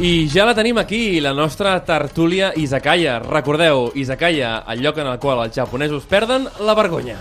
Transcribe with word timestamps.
I 0.00 0.30
ja 0.32 0.46
la 0.48 0.54
tenim 0.56 0.78
aquí, 0.80 1.20
la 1.20 1.34
nostra 1.36 1.74
tertúlia 1.84 2.54
Izakaya. 2.56 3.18
Recordeu, 3.20 3.90
Izakaya, 3.94 4.64
el 4.72 4.80
lloc 4.80 4.96
en 4.96 5.10
el 5.10 5.18
qual 5.20 5.42
els 5.44 5.52
japonesos 5.52 6.06
perden 6.08 6.46
la 6.64 6.72
vergonya. 6.72 7.18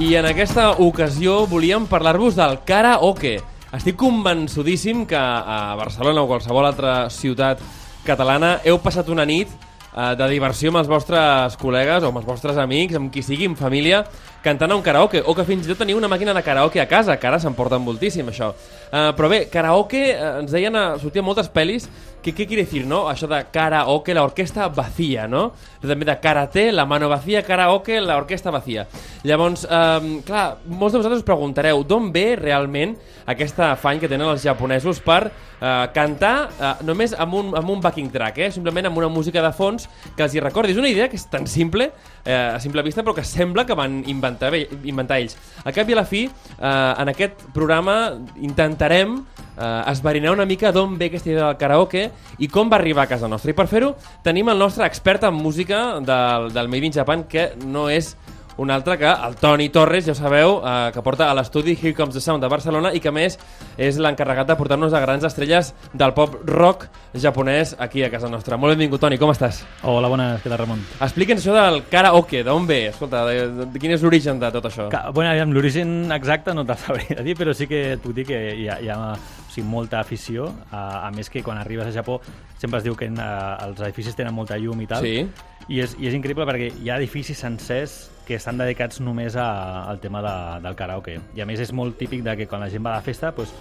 I 0.00 0.14
en 0.16 0.30
aquesta 0.30 0.70
ocasió 0.80 1.42
volíem 1.44 1.84
parlar-vos 1.92 2.40
del 2.40 2.62
karaoke. 2.64 3.34
Estic 3.76 4.00
convençudíssim 4.00 5.04
que 5.04 5.20
a 5.20 5.76
Barcelona 5.76 6.24
o 6.24 6.30
qualsevol 6.30 6.64
altra 6.64 7.10
ciutat 7.12 7.60
catalana 8.08 8.62
heu 8.64 8.80
passat 8.80 9.12
una 9.12 9.28
nit 9.28 9.52
eh, 9.52 10.14
de 10.16 10.30
diversió 10.32 10.72
amb 10.72 10.80
els 10.80 10.88
vostres 10.88 11.60
col·legues 11.60 12.00
o 12.00 12.14
amb 12.14 12.22
els 12.22 12.32
vostres 12.32 12.56
amics, 12.56 12.96
amb 12.96 13.12
qui 13.12 13.20
sigui, 13.20 13.44
en 13.44 13.60
família, 13.60 14.06
cantant 14.46 14.70
a 14.70 14.78
un 14.78 14.84
karaoke, 14.86 15.22
o 15.26 15.34
que 15.34 15.44
fins 15.48 15.66
i 15.66 15.72
tot 15.72 15.80
teniu 15.82 15.98
una 15.98 16.10
màquina 16.10 16.34
de 16.36 16.42
karaoke 16.46 16.82
a 16.82 16.86
casa, 16.90 17.18
que 17.18 17.26
ara 17.26 17.40
se'n 17.42 17.56
porten 17.58 17.82
moltíssim, 17.82 18.28
això. 18.30 18.52
Uh, 18.86 19.10
però 19.18 19.30
bé, 19.32 19.46
karaoke, 19.50 20.04
uh, 20.14 20.36
ens 20.42 20.54
deien, 20.54 20.76
uh, 20.78 21.00
sortien 21.02 21.26
moltes 21.26 21.50
pel·lis, 21.50 21.88
que 22.26 22.34
què 22.34 22.46
quiere 22.48 22.64
decir, 22.64 22.82
no? 22.90 23.04
Això 23.06 23.28
de 23.30 23.38
karaoke, 23.54 24.14
la 24.14 24.24
orquesta 24.26 24.66
vacía, 24.74 25.28
no? 25.30 25.52
També 25.82 26.08
de 26.08 26.16
karate, 26.18 26.64
la 26.74 26.86
mano 26.86 27.08
vacía, 27.08 27.44
karaoke, 27.46 28.00
la 28.02 28.16
orquesta 28.18 28.50
vacía. 28.50 28.86
Llavors, 29.26 29.62
um, 29.70 30.08
clar, 30.26 30.56
molts 30.66 30.96
de 30.96 31.02
vosaltres 31.02 31.22
us 31.22 31.26
preguntareu 31.26 31.84
d'on 31.86 32.10
ve 32.14 32.32
realment 32.40 32.96
aquest 33.30 33.60
afany 33.62 34.02
que 34.02 34.10
tenen 34.10 34.26
els 34.32 34.42
japonesos 34.42 34.98
per 35.06 35.20
uh, 35.28 35.86
cantar 35.94 36.34
uh, 36.48 36.72
només 36.86 37.14
amb 37.14 37.38
un, 37.38 37.54
amb 37.58 37.70
un 37.76 37.84
backing 37.84 38.10
track, 38.14 38.42
eh? 38.42 38.50
simplement 38.54 38.90
amb 38.90 38.98
una 39.02 39.10
música 39.12 39.42
de 39.44 39.52
fons 39.54 39.86
que 40.16 40.26
els 40.26 40.34
hi 40.34 40.42
recordi. 40.42 40.74
És 40.74 40.82
una 40.82 40.90
idea 40.90 41.06
que 41.10 41.18
és 41.18 41.26
tan 41.30 41.46
simple, 41.50 41.92
eh, 42.26 42.34
a 42.34 42.60
simple 42.60 42.82
vista, 42.82 43.04
però 43.06 43.14
que 43.14 43.24
sembla 43.24 43.64
que 43.64 43.76
van 43.78 44.02
inventar, 44.10 44.52
inventar 44.84 45.20
ells. 45.22 45.38
A 45.64 45.72
cap 45.72 45.88
i 45.88 45.96
a 45.96 46.00
la 46.02 46.04
fi, 46.04 46.26
eh, 46.26 46.92
en 46.98 47.14
aquest 47.14 47.46
programa 47.54 47.96
intentarem 48.42 49.16
eh, 49.56 49.82
esverinar 49.92 50.34
una 50.34 50.46
mica 50.46 50.72
d'on 50.74 50.98
ve 50.98 51.08
aquesta 51.10 51.30
idea 51.30 51.46
del 51.46 51.58
karaoke 51.60 52.10
i 52.38 52.50
com 52.52 52.70
va 52.72 52.80
arribar 52.80 53.06
a 53.06 53.12
casa 53.14 53.30
nostra. 53.30 53.54
I 53.54 53.56
per 53.56 53.68
fer-ho 53.70 53.94
tenim 54.26 54.50
el 54.52 54.58
nostre 54.58 54.86
expert 54.86 55.24
en 55.24 55.34
música 55.34 56.00
del, 56.00 56.52
del 56.52 56.68
Made 56.68 56.90
in 56.90 56.96
Japan, 56.98 57.24
que 57.30 57.52
no 57.64 57.88
és 57.88 58.16
un 58.58 58.70
altre 58.70 58.96
que 58.96 59.04
el 59.04 59.34
Toni 59.36 59.68
Torres, 59.68 60.06
ja 60.06 60.14
sabeu, 60.16 60.62
eh, 60.64 60.90
que 60.94 61.02
porta 61.04 61.26
a 61.30 61.34
l'estudi 61.36 61.74
Here 61.76 61.92
Comes 61.94 62.14
the 62.16 62.22
Sound 62.24 62.40
de 62.42 62.48
Barcelona 62.48 62.92
i 62.96 63.00
que 63.04 63.10
a 63.10 63.12
més 63.12 63.34
és 63.76 63.98
l'encarregat 64.00 64.48
de 64.48 64.56
portar-nos 64.56 64.94
a 64.96 65.00
grans 65.02 65.24
estrelles 65.28 65.74
del 65.92 66.14
pop 66.16 66.38
rock 66.48 66.86
japonès 67.12 67.74
aquí 67.78 68.02
a 68.02 68.10
casa 68.10 68.30
nostra. 68.32 68.56
Molt 68.56 68.72
benvingut, 68.72 69.00
Toni, 69.02 69.18
com 69.20 69.30
estàs? 69.34 69.60
Hola, 69.84 70.08
bones, 70.08 70.40
què 70.40 70.48
tal, 70.48 70.58
Ramon? 70.62 70.80
Explica'ns 71.04 71.44
això 71.44 71.52
del 71.52 71.82
karaoke, 71.92 72.40
d'on 72.46 72.64
ve? 72.66 72.86
Escolta, 72.94 73.26
de, 73.28 73.44
de, 73.58 73.66
de 73.74 73.82
quin 73.82 73.92
és 73.92 74.02
l'origen 74.06 74.40
de 74.40 74.50
tot 74.56 74.70
això? 74.70 74.88
Ca 74.92 75.10
bueno, 75.12 75.34
l'origen 75.52 76.10
exacte 76.16 76.54
no 76.56 76.64
te'l 76.64 76.80
sabria 76.80 77.20
dir, 77.26 77.36
però 77.36 77.52
sí 77.52 77.68
que 77.68 77.82
et 77.98 78.00
puc 78.00 78.16
dir 78.16 78.24
que 78.32 78.40
hi 78.56 78.68
ha, 78.72 78.80
hi 78.80 78.88
ha 78.88 78.98
o 79.12 79.52
sigui, 79.52 79.68
molta 79.68 80.00
afició, 80.00 80.48
a, 80.72 81.06
a 81.06 81.10
més 81.12 81.28
que 81.28 81.44
quan 81.44 81.60
arribes 81.60 81.88
a 81.88 81.92
Japó 81.92 82.22
sempre 82.56 82.80
es 82.80 82.84
diu 82.88 82.96
que 82.96 83.08
uh, 83.12 83.68
els 83.68 83.80
edificis 83.84 84.16
tenen 84.16 84.32
molta 84.32 84.56
llum 84.56 84.80
i 84.80 84.88
tal, 84.88 85.04
Sí. 85.04 85.26
i 85.68 85.80
és, 85.84 85.92
i 86.00 86.08
és 86.08 86.14
increïble 86.16 86.48
perquè 86.48 86.72
hi 86.72 86.88
ha 86.88 86.96
edificis 86.96 87.36
sencers 87.38 87.96
que 88.26 88.34
estan 88.34 88.58
dedicats 88.58 88.98
només 89.00 89.36
a, 89.38 89.84
al 89.88 90.00
tema 90.02 90.18
de, 90.20 90.34
del 90.64 90.74
karaoke. 90.74 91.20
I 91.38 91.40
a 91.44 91.46
més 91.46 91.60
és 91.62 91.70
molt 91.72 91.94
típic 91.96 92.24
de 92.26 92.34
que 92.40 92.48
quan 92.50 92.60
la 92.60 92.68
gent 92.72 92.82
va 92.84 92.96
a 92.96 92.98
la 92.98 93.04
festa, 93.06 93.30
pues, 93.32 93.52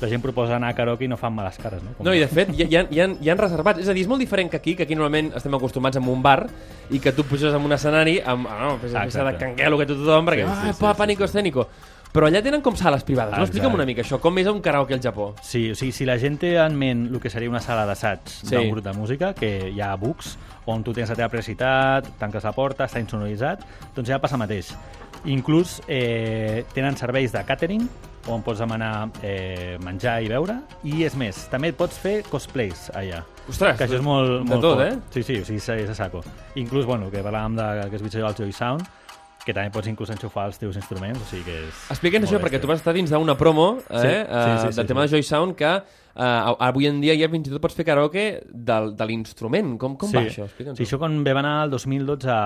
la 0.00 0.08
gent 0.08 0.22
proposa 0.24 0.56
anar 0.56 0.70
a 0.72 0.76
karaoke 0.78 1.04
i 1.04 1.08
no 1.12 1.18
fan 1.20 1.34
males 1.36 1.58
cares. 1.60 1.82
No, 1.84 1.92
Com- 1.98 2.06
No, 2.08 2.14
i 2.16 2.22
de 2.24 2.28
fet, 2.28 2.48
hi, 2.56 2.64
hi, 2.64 2.80
hi, 2.88 3.04
hi 3.20 3.30
ha 3.30 3.36
reservats. 3.36 3.84
És 3.84 3.88
a 3.92 3.94
dir, 3.96 4.06
és 4.06 4.08
molt 4.08 4.24
diferent 4.24 4.48
que 4.50 4.56
aquí, 4.56 4.74
que 4.74 4.86
aquí 4.88 4.96
normalment 4.96 5.34
estem 5.36 5.54
acostumats 5.54 6.00
a 6.00 6.00
un 6.00 6.22
bar 6.24 6.46
i 6.90 6.98
que 7.04 7.12
tu 7.12 7.24
puges 7.28 7.52
en 7.52 7.60
un 7.68 7.76
escenari 7.76 8.18
amb 8.24 8.48
ah, 8.48 8.58
no, 8.64 8.78
fes, 8.80 8.92
fes 8.96 9.20
de 9.28 9.36
canguelo 9.38 9.78
que 9.78 9.86
tothom, 9.92 10.24
perquè 10.32 10.48
Sí, 10.48 10.54
sí, 10.54 10.60
sí, 10.62 10.68
ah, 10.70 10.72
sí, 10.72 10.80
pa, 10.80 10.94
sí, 10.94 10.98
pànico 11.04 11.24
escènico. 11.28 11.68
Però 12.14 12.28
allà 12.30 12.38
tenen 12.46 12.62
com 12.62 12.76
sales 12.78 13.02
privades. 13.02 13.34
No? 13.36 13.42
Explica'm 13.42 13.74
una 13.74 13.84
mica 13.88 14.04
això. 14.04 14.20
Com 14.22 14.36
és 14.38 14.46
un 14.46 14.60
karaoke 14.62 14.94
al 14.94 15.00
Japó? 15.02 15.32
Sí, 15.42 15.64
o 15.72 15.74
sigui, 15.74 15.90
si 15.92 16.04
la 16.06 16.14
gent 16.22 16.36
té 16.38 16.52
en 16.62 16.76
ment 16.78 17.08
el 17.10 17.18
que 17.20 17.28
seria 17.32 17.50
una 17.50 17.60
sala 17.60 17.82
d'assaig 17.88 18.20
Sí. 18.28 18.54
d'un 18.54 18.70
grup 18.70 18.84
de 18.84 18.92
música, 18.94 19.32
que 19.34 19.70
hi 19.74 19.80
ha 19.82 19.96
books, 19.96 20.36
on 20.70 20.84
tu 20.86 20.92
tens 20.94 21.10
la 21.10 21.16
teva 21.18 21.28
privacitat, 21.28 22.12
tanques 22.20 22.44
la 22.46 22.52
porta, 22.54 22.86
està 22.86 23.00
insonoritzat, 23.02 23.66
doncs 23.96 24.08
ja 24.08 24.20
passa 24.22 24.36
mateix. 24.38 24.70
Inclús 25.24 25.80
eh, 25.88 26.64
tenen 26.72 26.96
serveis 26.96 27.32
de 27.32 27.42
catering, 27.44 27.88
on 28.28 28.42
pots 28.46 28.60
demanar 28.62 29.08
eh, 29.22 29.76
menjar 29.82 30.20
i 30.22 30.28
beure, 30.30 30.60
i 30.84 31.02
és 31.04 31.16
més, 31.16 31.48
també 31.50 31.72
et 31.74 31.76
pots 31.76 31.98
fer 31.98 32.22
cosplays 32.30 32.90
allà. 32.94 33.24
Ostres, 33.48 33.76
que 33.76 33.84
això 33.88 33.98
és 33.98 34.04
molt, 34.04 34.38
de 34.46 34.54
molt 34.54 34.62
tot, 34.62 34.78
fort. 34.78 34.86
eh? 34.86 34.98
Sí, 35.10 35.22
sí, 35.26 35.40
o 35.42 35.44
sigui, 35.44 35.58
és 35.82 35.90
a 35.90 35.94
saco. 35.98 36.22
Inclús, 36.54 36.86
bueno, 36.86 37.10
que 37.10 37.24
parlàvem 37.24 37.56
de 37.58 37.90
que 37.90 37.98
bitxo 38.04 38.22
del 38.22 38.34
Joy 38.38 38.52
Sound, 38.52 38.86
que 39.44 39.52
també 39.52 39.70
pots 39.70 39.88
inclús 39.90 40.10
enxufar 40.10 40.46
els 40.48 40.58
teus 40.58 40.76
instruments, 40.76 41.20
o 41.20 41.24
sigui 41.28 41.44
que 41.44 41.56
és... 41.66 41.82
Explica'ns 41.92 42.24
això, 42.30 42.38
perquè 42.40 42.60
tu 42.62 42.66
vas 42.70 42.78
estar 42.80 42.94
dins 42.96 43.10
d'una 43.12 43.34
promo 43.36 43.78
eh, 43.90 44.00
Sí, 44.00 44.08
eh, 44.08 44.24
sí, 44.24 44.50
sí, 44.62 44.72
sí, 44.72 44.76
del 44.80 44.86
tema 44.86 45.02
sí. 45.02 45.10
de 45.10 45.16
Joy 45.18 45.22
Sound 45.22 45.54
que 45.58 45.72
eh, 45.74 46.66
avui 46.68 46.86
en 46.88 47.00
dia 47.02 47.12
ja 47.18 47.28
fins 47.28 47.48
i 47.48 47.52
tot 47.52 47.60
pots 47.60 47.74
fer 47.76 47.84
karaoke 47.84 48.24
del, 48.48 48.94
de 48.96 49.06
l'instrument. 49.10 49.74
Com, 49.78 49.96
com 50.00 50.08
sí. 50.08 50.16
va 50.16 50.22
això? 50.24 50.46
Explica'ns. 50.48 50.78
Sí, 50.80 50.86
això 50.86 50.98
quan 51.02 51.18
vam 51.26 51.40
anar 51.42 51.54
el 51.66 51.70
2012 51.76 52.30
a, 52.32 52.40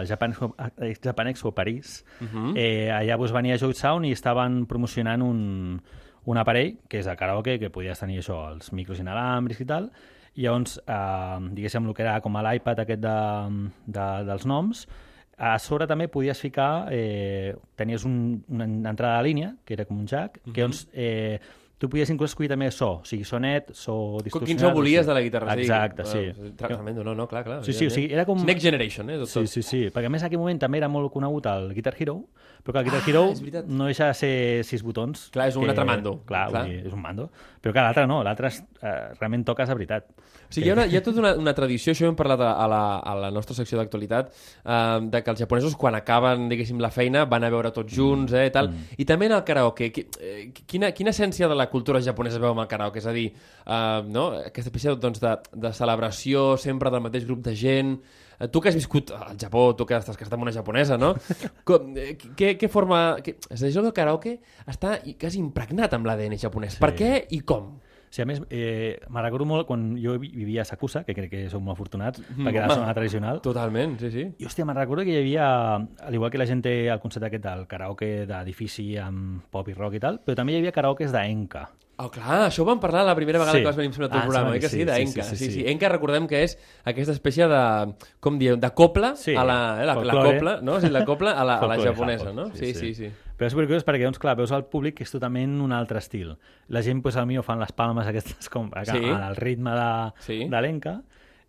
a 0.00 0.04
Japan, 0.04 0.34
a 0.58 0.70
Japan 1.02 1.28
Expo 1.32 1.52
París, 1.56 2.04
uh 2.20 2.24
Mhm. 2.24 2.52
-huh. 2.52 2.52
eh, 2.56 2.90
allà 2.92 3.16
doncs, 3.16 3.32
venia 3.32 3.56
Joy 3.56 3.72
Sound 3.74 4.04
i 4.06 4.12
estaven 4.12 4.66
promocionant 4.66 5.22
un, 5.22 5.80
un 6.26 6.36
aparell, 6.38 6.76
que 6.88 6.98
és 6.98 7.06
de 7.06 7.16
karaoke, 7.16 7.58
que 7.58 7.70
podies 7.70 7.98
tenir 7.98 8.18
això, 8.20 8.52
els 8.52 8.72
micros 8.72 9.00
inalàmbrics 9.00 9.60
i 9.60 9.64
tal, 9.66 9.90
i 10.34 10.42
llavors, 10.42 10.80
eh, 10.86 11.38
diguéssim, 11.52 11.86
el 11.86 11.94
que 11.94 12.02
era 12.02 12.20
com 12.20 12.36
a 12.36 12.42
l'iPad 12.42 12.80
aquest 12.80 13.00
de, 13.00 13.70
de, 13.86 14.24
dels 14.26 14.44
noms, 14.46 14.88
a 15.36 15.58
sobre 15.58 15.86
també 15.90 16.08
podies 16.08 16.40
ficar, 16.40 16.86
eh, 16.94 17.54
tenies 17.76 18.04
un, 18.06 18.44
una 18.48 18.66
entrada 18.66 19.18
de 19.18 19.28
línia, 19.28 19.54
que 19.64 19.74
era 19.74 19.86
com 19.88 19.98
un 19.98 20.06
jack, 20.06 20.40
que 20.44 20.60
llavors 20.60 20.86
eh, 20.92 21.40
tu 21.78 21.88
podies 21.90 22.08
inclús 22.14 22.30
escollir 22.30 22.48
també 22.52 22.70
so, 22.72 23.00
o 23.02 23.04
sigui, 23.04 23.24
so 23.28 23.38
net, 23.42 23.72
so 23.74 24.20
distorsionat... 24.22 24.46
Quin 24.48 24.60
so 24.62 24.68
o 24.70 24.74
volies 24.76 25.00
sigui. 25.02 25.08
de 25.10 25.14
la 25.18 25.22
guitarra? 25.26 25.56
Exacte, 25.58 26.04
sí. 26.06 26.22
sí. 26.32 26.52
Tremendo, 26.56 27.02
no, 27.04 27.14
no, 27.14 27.26
clar, 27.28 27.42
clar. 27.44 27.58
Sí, 27.66 27.72
sí, 27.74 27.86
o 27.86 27.90
sigui, 27.90 28.12
era 28.14 28.24
com- 28.24 28.44
Next 28.46 28.62
Generation, 28.64 29.10
eh? 29.10 29.18
Tot, 29.24 29.28
Sí, 29.28 29.46
sí, 29.46 29.62
sí, 29.62 29.82
perquè 29.92 30.06
a 30.06 30.14
més 30.14 30.22
en 30.22 30.30
aquell 30.30 30.40
moment 30.40 30.60
també 30.62 30.78
era 30.78 30.88
molt 30.88 31.12
conegut 31.12 31.46
el 31.50 31.72
Guitar 31.74 31.94
Hero, 31.98 32.20
però 32.64 32.72
que 32.72 32.78
el 32.78 32.84
Guitar 32.86 33.02
Ah, 33.02 33.08
Hero 33.10 33.64
no 33.66 33.86
deixa 33.90 34.06
de 34.08 34.14
ser 34.14 34.64
sis 34.64 34.82
botons. 34.82 35.28
Clar, 35.34 35.48
és 35.50 35.56
un 35.56 35.64
que- 35.64 35.70
altre 35.74 35.84
mando. 35.84 36.22
Clar, 36.24 36.48
Clar. 36.50 36.64
Dir, 36.70 36.86
és 36.86 36.92
un 36.94 37.02
mando. 37.02 37.28
Però 37.60 37.72
que 37.74 37.80
l'altre 37.80 38.06
no, 38.06 38.22
l'altre 38.24 38.48
eh, 38.48 39.12
realment 39.18 39.44
toques 39.44 39.68
de 39.68 39.74
veritat. 39.74 40.06
O 40.44 40.52
sigui, 40.54 40.68
hi 40.68 40.70
ha, 40.70 40.74
una, 40.76 40.86
hi 40.86 40.96
ha 40.96 41.02
tota 41.02 41.18
una, 41.20 41.34
una 41.40 41.52
tradició, 41.56 41.92
això 41.92 42.04
ho 42.06 42.10
hem 42.12 42.16
parlat 42.16 42.40
a, 42.44 42.52
a, 42.62 42.66
la, 42.68 42.80
a 43.00 43.14
la 43.18 43.30
nostra 43.34 43.54
secció 43.56 43.76
d'actualitat, 43.80 44.30
eh, 44.64 45.00
de 45.10 45.22
que 45.24 45.30
els 45.32 45.40
japonesos 45.40 45.74
quan 45.76 45.96
acaben, 45.98 46.48
diguéssim, 46.48 46.78
la 46.80 46.90
feina 46.94 47.24
van 47.28 47.44
a 47.44 47.50
veure 47.52 47.72
tots 47.74 47.92
junts, 47.92 48.32
eh, 48.32 48.46
i 48.46 48.52
tal. 48.54 48.70
Mm. 48.70 48.96
I 49.02 49.04
també 49.08 49.26
en 49.26 49.36
el 49.40 49.44
karaoke. 49.44 49.90
Eh, 50.20 50.52
Quina, 50.66 50.92
quina 50.92 51.10
essència 51.10 51.48
de 51.48 51.54
la 51.56 51.63
cultura 51.72 52.02
japonesa 52.02 52.38
es 52.38 52.42
veu 52.42 52.52
amb 52.52 52.64
el 52.64 52.68
karaoke? 52.70 53.00
És 53.02 53.06
a 53.06 53.14
dir, 53.14 53.28
eh, 53.30 54.02
no? 54.10 54.26
aquesta 54.40 54.70
espècie 54.70 54.94
doncs, 55.00 55.22
de, 55.22 55.32
de 55.64 55.72
celebració 55.76 56.54
sempre 56.60 56.92
del 56.94 57.04
mateix 57.04 57.26
grup 57.28 57.44
de 57.46 57.56
gent... 57.58 57.96
Eh, 58.38 58.48
Tu 58.50 58.60
que 58.60 58.68
has 58.68 58.74
viscut 58.74 59.12
al 59.14 59.38
Japó, 59.38 59.68
tu 59.78 59.86
que 59.86 59.94
estàs 59.94 60.18
casat 60.18 60.34
amb 60.34 60.42
una 60.42 60.52
japonesa, 60.52 60.98
no? 60.98 61.12
Com, 61.68 61.92
eh, 61.96 62.16
què, 62.18 62.54
què 62.58 62.70
forma... 62.72 63.16
Què, 63.22 63.36
és 63.46 63.62
a 63.62 63.68
dir, 63.68 63.74
del 63.78 63.94
karaoke 63.94 64.38
està 64.66 64.98
quasi 65.20 65.38
impregnat 65.38 65.94
amb 65.94 66.10
l'ADN 66.10 66.34
japonès. 66.40 66.78
Sí. 66.78 66.82
Per 66.82 66.92
què 66.98 67.12
i 67.30 67.44
com? 67.46 67.76
Sí, 68.14 68.22
a 68.22 68.26
més, 68.30 68.40
eh, 68.48 69.00
recordo 69.10 69.42
molt 69.44 69.66
quan 69.66 69.96
jo 69.98 70.12
vi- 70.22 70.28
vivia 70.30 70.62
a 70.62 70.64
Sakusa, 70.64 71.00
que 71.02 71.16
crec 71.16 71.32
que 71.32 71.50
som 71.50 71.64
molt 71.66 71.74
afortunats, 71.74 72.20
Mm, 72.20 72.44
perquè 72.46 72.60
era 72.60 72.68
la 72.68 72.74
zona 72.76 72.94
tradicional, 72.94 73.40
Totalment, 73.42 73.98
sí, 73.98 74.10
sí. 74.12 74.20
I, 74.38 74.44
hòstia, 74.46 74.64
recordo 74.72 75.02
que 75.02 75.10
hi 75.10 75.16
havia, 75.18 75.74
al 75.74 76.14
igual 76.14 76.30
que 76.30 76.38
la 76.38 76.46
gent 76.46 76.62
té 76.62 76.86
el 76.86 77.00
concepte 77.00 77.26
aquest 77.26 77.42
del 77.42 77.66
karaoke 77.66 78.24
d'edifici 78.24 78.96
amb 79.02 79.42
pop 79.50 79.66
i 79.68 79.74
rock 79.74 79.94
i 79.98 79.98
tal, 80.04 80.20
però 80.24 80.36
també 80.36 80.52
hi 80.54 80.58
havia 80.60 80.70
karaokes 80.70 81.10
d'enca. 81.10 81.70
Oh, 81.96 82.08
clar, 82.08 82.46
això 82.48 82.62
ho 82.62 82.64
vam 82.66 82.78
parlar 82.78 83.04
la 83.04 83.16
primera 83.16 83.40
vegada 83.40 83.56
Sí. 83.58 83.62
que 83.62 83.66
vas 83.66 83.76
venir 83.76 83.90
al 83.90 84.08
teu 84.10 84.18
Ah, 84.20 84.22
programa, 84.22 84.44
sembla 84.50 84.56
eh, 84.56 84.60
que 84.60 84.68
sí, 84.68 84.78
sí, 84.78 84.84
d'Enca. 84.84 85.22
sí, 85.22 85.22
Sí, 85.22 85.22
sí, 85.22 85.36
sí, 85.36 85.44
sí, 85.46 85.50
sí, 85.50 85.60
sí. 85.64 85.70
Enca 85.72 85.88
recordem 85.88 86.28
que 86.28 86.42
és 86.44 86.56
aquesta 86.84 87.12
espècie 87.12 87.48
de, 87.48 87.94
com 88.20 88.38
dieu, 88.38 88.56
de 88.56 88.70
copla 88.70 89.16
Sí, 89.16 89.34
a 89.34 89.42
la, 89.44 89.82
eh, 89.82 89.86
la, 89.86 89.94
la 89.96 90.12
copla, 90.22 90.60
no? 90.62 90.80
Sí, 90.80 90.88
la 90.88 91.04
copla 91.04 91.32
a 91.32 91.44
la, 91.44 91.58
a 91.58 91.66
la 91.66 91.78
japonesa, 91.82 92.32
no? 92.32 92.52
Sí, 92.54 92.74
sí, 92.74 92.94
sí. 92.94 93.10
Però 93.36 93.46
és 93.48 93.52
supercuriós 93.54 93.84
perquè, 93.84 94.04
doncs, 94.06 94.20
clar, 94.22 94.36
veus 94.38 94.52
el 94.54 94.64
públic 94.70 94.94
que 94.98 95.02
és 95.04 95.10
totalment 95.10 95.56
un 95.60 95.72
altre 95.74 95.98
estil. 95.98 96.36
La 96.68 96.82
gent, 96.86 97.00
pues, 97.02 97.16
al 97.16 97.26
millor 97.26 97.42
fan 97.42 97.58
les 97.58 97.72
palmes 97.72 98.06
aquestes 98.06 98.48
com 98.48 98.70
Sí. 98.84 98.92
sí. 98.92 99.10
al 99.10 99.34
ritme 99.36 99.70
de, 99.74 100.12
Sí. 100.20 100.38
de 100.48 100.60
l'enca 100.62 101.02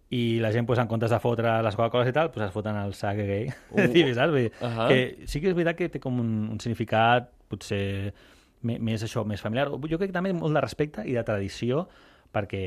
i 0.09 0.39
la 0.39 0.51
gent, 0.51 0.65
pues, 0.65 0.79
en 0.79 0.87
comptes 0.87 1.11
de 1.11 1.19
fotre 1.19 1.61
les 1.63 1.75
Coca-Coles 1.75 2.09
i 2.09 2.13
tal, 2.13 2.31
pues, 2.31 2.47
es 2.47 2.51
foten 2.53 2.75
el 2.75 2.93
sake 2.93 3.25
gay. 3.25 3.47
Uh. 3.71 3.81
Uh. 4.09 4.13
saps? 4.15 4.31
Vull 4.31 4.41
dir, 4.41 4.51
Ahà. 4.61 4.87
que 4.87 5.27
sí 5.27 5.41
que 5.41 5.49
és 5.49 5.55
veritat 5.55 5.75
que 5.77 5.89
té 5.89 5.99
com 5.99 6.19
un, 6.19 6.49
un 6.49 6.59
significat 6.59 7.29
potser 7.47 8.13
més 8.65 9.03
això, 9.03 9.23
més 9.25 9.41
familiar. 9.41 9.69
Jo 9.69 9.97
crec 9.99 10.09
que 10.09 10.13
també 10.17 10.33
molt 10.33 10.53
de 10.55 10.61
respecte 10.61 11.03
i 11.05 11.13
de 11.13 11.23
tradició 11.23 11.87
perquè, 12.35 12.61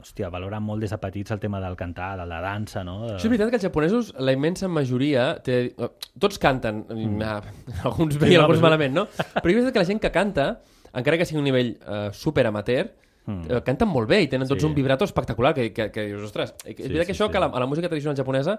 hòstia, 0.00 0.30
valoren 0.32 0.64
molt 0.64 0.80
des 0.80 0.90
de 0.94 0.98
petits 1.02 1.34
el 1.36 1.40
tema 1.42 1.60
del 1.60 1.76
cantar, 1.76 2.14
de 2.22 2.24
la 2.26 2.40
dansa, 2.40 2.80
no? 2.88 3.02
De... 3.06 3.18
Això 3.18 3.28
és 3.28 3.34
veritat 3.34 3.52
que 3.52 3.60
els 3.60 3.66
japonesos, 3.68 4.14
la 4.18 4.32
immensa 4.32 4.68
majoria, 4.72 5.34
té... 5.44 5.74
tots 6.18 6.40
canten, 6.40 6.86
mm. 6.88 7.22
alguns 7.90 8.16
bé 8.18 8.32
Sí, 8.32 8.34
i 8.34 8.40
no, 8.40 8.46
alguns 8.48 8.58
però- 8.62 8.70
malament, 8.70 8.96
no? 8.96 9.06
Però 9.42 9.52
és 9.52 9.60
veritat 9.60 9.76
que 9.76 9.84
la 9.84 9.88
gent 9.92 10.00
que 10.00 10.10
canta, 10.14 10.48
encara 10.94 11.20
que 11.20 11.28
sigui 11.28 11.38
un 11.44 11.48
nivell 11.52 11.74
uh, 11.84 12.08
super 12.16 12.48
amateur, 12.48 12.88
Mm. 13.22 13.44
eh, 13.54 13.58
canten 13.62 13.86
molt 13.86 14.08
bé 14.10 14.16
i 14.24 14.26
tenen 14.26 14.48
tots 14.50 14.58
Sí. 14.64 14.66
un 14.66 14.72
vibrato 14.74 15.04
espectacular 15.06 15.52
que, 15.54 15.68
que, 15.72 15.84
que 15.94 16.08
dius, 16.08 16.24
ostres, 16.26 16.56
és 16.66 16.74
Sí, 16.74 16.88
veritat 16.88 17.06
que 17.06 17.14
sí, 17.14 17.20
això 17.20 17.28
sí. 17.28 17.30
que 17.30 17.38
a 17.38 17.42
la, 17.44 17.46
a 17.54 17.60
la 17.62 17.66
música 17.70 17.86
tradicional 17.88 18.16
japonesa 18.18 18.56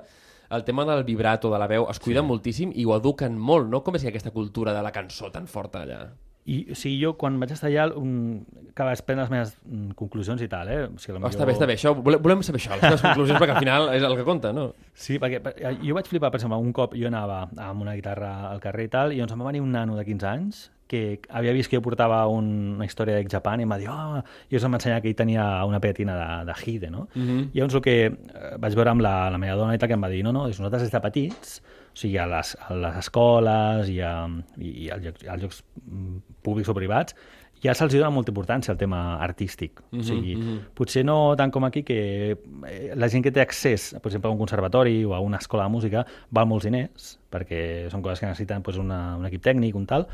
el 0.55 0.63
tema 0.63 0.85
del 0.85 1.03
vibrato, 1.03 1.51
de 1.51 1.59
la 1.59 1.67
veu, 1.67 1.83
es 1.91 1.99
cuida 1.99 2.21
Sí. 2.21 2.27
moltíssim 2.29 2.71
i 2.73 2.85
ho 2.87 2.95
eduquen 2.95 3.35
molt, 3.37 3.67
no? 3.67 3.81
Com 3.83 3.97
és 3.99 4.03
que 4.07 4.13
aquesta 4.13 4.31
cultura 4.31 4.71
de 4.71 4.81
la 4.81 4.93
cançó 4.95 5.27
tan 5.35 5.47
forta 5.51 5.81
allà? 5.83 5.99
I, 6.45 6.57
o 6.71 6.75
sigui, 6.75 6.97
jo 7.01 7.13
quan 7.15 7.37
vaig 7.39 7.51
estar 7.55 7.69
allà, 7.69 7.85
un, 7.95 8.43
que 8.75 8.83
vaig 8.83 9.01
prendre 9.07 9.23
les 9.23 9.31
meves 9.31 9.53
mm, 9.63 9.91
conclusions 9.95 10.41
i 10.43 10.47
tal, 10.51 10.67
eh? 10.67 10.81
O 10.89 10.97
sigui, 10.99 11.15
Oh, 11.21 11.29
està 11.29 11.45
bé, 11.47 11.53
està 11.55 11.65
bé, 11.69 11.77
això, 11.77 11.93
volem, 11.95 12.41
saber 12.43 12.59
això, 12.59 12.71
les 12.75 12.81
teves 12.83 13.01
conclusions, 13.01 13.39
perquè 13.39 13.55
al 13.55 13.59
final 13.63 13.89
és 13.95 14.03
el 14.03 14.15
que 14.19 14.25
compta, 14.27 14.51
no? 14.51 14.73
Sí, 14.93 15.19
perquè 15.19 15.39
per- 15.39 15.55
eh, 15.57 15.77
jo 15.81 15.95
vaig 15.95 16.05
flipar, 16.11 16.31
per 16.31 16.41
exemple, 16.41 16.57
un 16.59 16.73
cop 16.73 16.95
jo 16.99 17.07
anava 17.07 17.47
amb 17.55 17.81
una 17.81 17.93
guitarra 17.95 18.49
al 18.51 18.59
carrer 18.59 18.85
i 18.89 18.89
tal, 18.89 19.13
i 19.13 19.21
llavors 19.21 19.31
em 19.37 19.39
va 19.39 19.45
venir 19.53 19.61
un 19.61 19.71
nano 19.71 19.95
de 19.95 20.03
15 20.03 20.27
anys 20.27 20.69
que 20.93 21.21
havia 21.29 21.53
vist 21.55 21.69
que 21.71 21.77
jo 21.77 21.81
portava 21.81 22.27
un, 22.27 22.75
una 22.75 22.85
història 22.85 23.15
d'Ex 23.15 23.31
Japan 23.31 23.61
i 23.61 23.63
em 23.63 23.71
va 23.71 23.77
dir, 23.79 23.87
oh, 23.89 24.19
i 24.19 24.51
llavors 24.51 24.65
em 24.67 24.71
va 24.75 24.77
ensenyar 24.81 24.99
que 25.01 25.07
ell 25.09 25.15
tenia 25.15 25.45
una 25.65 25.79
pegatina 25.79 26.17
de, 26.19 26.51
de 26.51 26.53
Hide, 26.59 26.89
no? 26.91 27.07
Mm 27.15 27.23
-hmm. 27.23 27.47
I 27.53 27.57
llavors 27.57 27.75
el 27.75 27.81
que 27.81 27.95
eh, 28.05 28.11
vaig 28.59 28.75
veure 28.75 28.89
amb 28.91 29.01
la, 29.01 29.29
la 29.31 29.37
meva 29.37 29.55
dona 29.55 29.73
i 29.73 29.77
tal, 29.77 29.87
que 29.87 29.93
em 29.95 30.03
va 30.03 30.09
dir, 30.09 30.23
no, 30.23 30.33
no, 30.33 30.45
nosaltres 30.47 30.81
des 30.81 30.91
de 30.91 30.99
petits, 30.99 31.63
o 31.93 31.97
sigui, 31.97 32.17
a 32.17 32.25
les, 32.25 32.55
a 32.57 32.73
les 32.73 32.99
escoles 33.03 33.89
i, 33.93 33.99
a, 34.01 34.25
i, 34.57 34.73
i 34.85 34.89
als, 34.93 35.05
llocs, 35.05 35.25
als 35.29 35.43
llocs 35.45 35.63
mm, 35.85 36.37
públics 36.45 36.71
o 36.71 36.75
privats, 36.77 37.15
ja 37.63 37.71
se'ls 37.77 37.93
dona 37.95 38.09
molta 38.11 38.33
importància 38.33 38.73
al 38.73 38.79
tema 38.79 39.19
artístic. 39.23 39.79
Mm 39.79 39.85
-hmm, 39.85 39.99
o 39.99 40.03
sigui, 40.03 40.35
mm 40.35 40.41
-hmm. 40.41 40.59
potser 40.73 41.05
no 41.05 41.35
tant 41.35 41.51
com 41.51 41.63
aquí, 41.63 41.83
que 41.83 42.37
eh, 42.67 42.91
la 42.95 43.09
gent 43.09 43.23
que 43.23 43.31
té 43.31 43.41
accés, 43.41 43.95
per 44.01 44.09
exemple, 44.09 44.29
a 44.29 44.33
un 44.33 44.39
conservatori 44.39 45.05
o 45.05 45.13
a 45.13 45.19
una 45.19 45.37
escola 45.37 45.63
de 45.63 45.69
música, 45.69 46.05
val 46.29 46.47
molts 46.47 46.65
diners, 46.65 47.19
perquè 47.31 47.89
són 47.89 48.01
coses 48.01 48.19
que 48.19 48.25
necessiten 48.25 48.61
pues, 48.61 48.77
una, 48.77 49.15
un 49.17 49.25
equip 49.25 49.41
tècnic, 49.41 49.75
un 49.75 49.85
tal, 49.85 50.07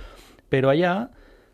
però 0.49 0.69
allà 0.69 1.09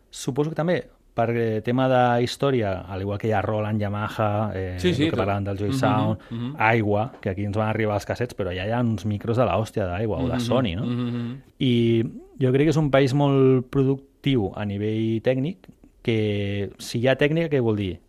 suposo 0.10 0.50
que 0.50 0.56
també 0.56 0.88
per 1.16 1.30
eh, 1.32 1.62
tema 1.64 1.88
de 1.88 2.24
història, 2.26 2.82
al 2.92 3.02
igual 3.06 3.18
que 3.18 3.30
hi 3.30 3.32
ha 3.32 3.42
Roland, 3.42 3.80
Yamaha, 3.82 4.52
eh, 4.54 4.76
Sí, 4.78 4.94
sí, 4.94 5.06
que 5.06 5.12
tot. 5.12 5.20
parlaven 5.22 5.46
del 5.46 5.58
Joy 5.58 5.70
Mhm, 5.70 5.80
Sound, 5.80 6.20
mhm. 6.30 6.56
aigua, 6.60 7.14
que 7.22 7.30
aquí 7.32 7.46
ens 7.48 7.56
van 7.58 7.70
arribar 7.70 7.96
els 7.96 8.06
cassets, 8.06 8.36
però 8.36 8.52
allà 8.52 8.68
hi 8.68 8.72
ha 8.76 8.82
uns 8.84 9.06
micros 9.06 9.38
de 9.40 9.46
l'hòstia 9.48 9.88
d'aigua 9.88 10.20
o 10.20 10.28
de 10.28 10.40
Sony, 10.40 10.76
no? 10.76 10.86
Mm 10.86 11.10
-hmm. 11.10 11.38
I 11.60 12.04
jo 12.42 12.52
crec 12.52 12.66
que 12.66 12.70
és 12.76 12.78
un 12.78 12.92
país 12.92 13.14
molt 13.14 13.66
productiu 13.72 14.52
a 14.56 14.66
nivell 14.66 15.22
tècnic, 15.24 15.70
que 16.04 16.72
si 16.78 17.00
hi 17.00 17.08
ha 17.08 17.16
tècnica, 17.18 17.50
què 17.50 17.62
vol 17.62 17.78
dir? 17.78 18.00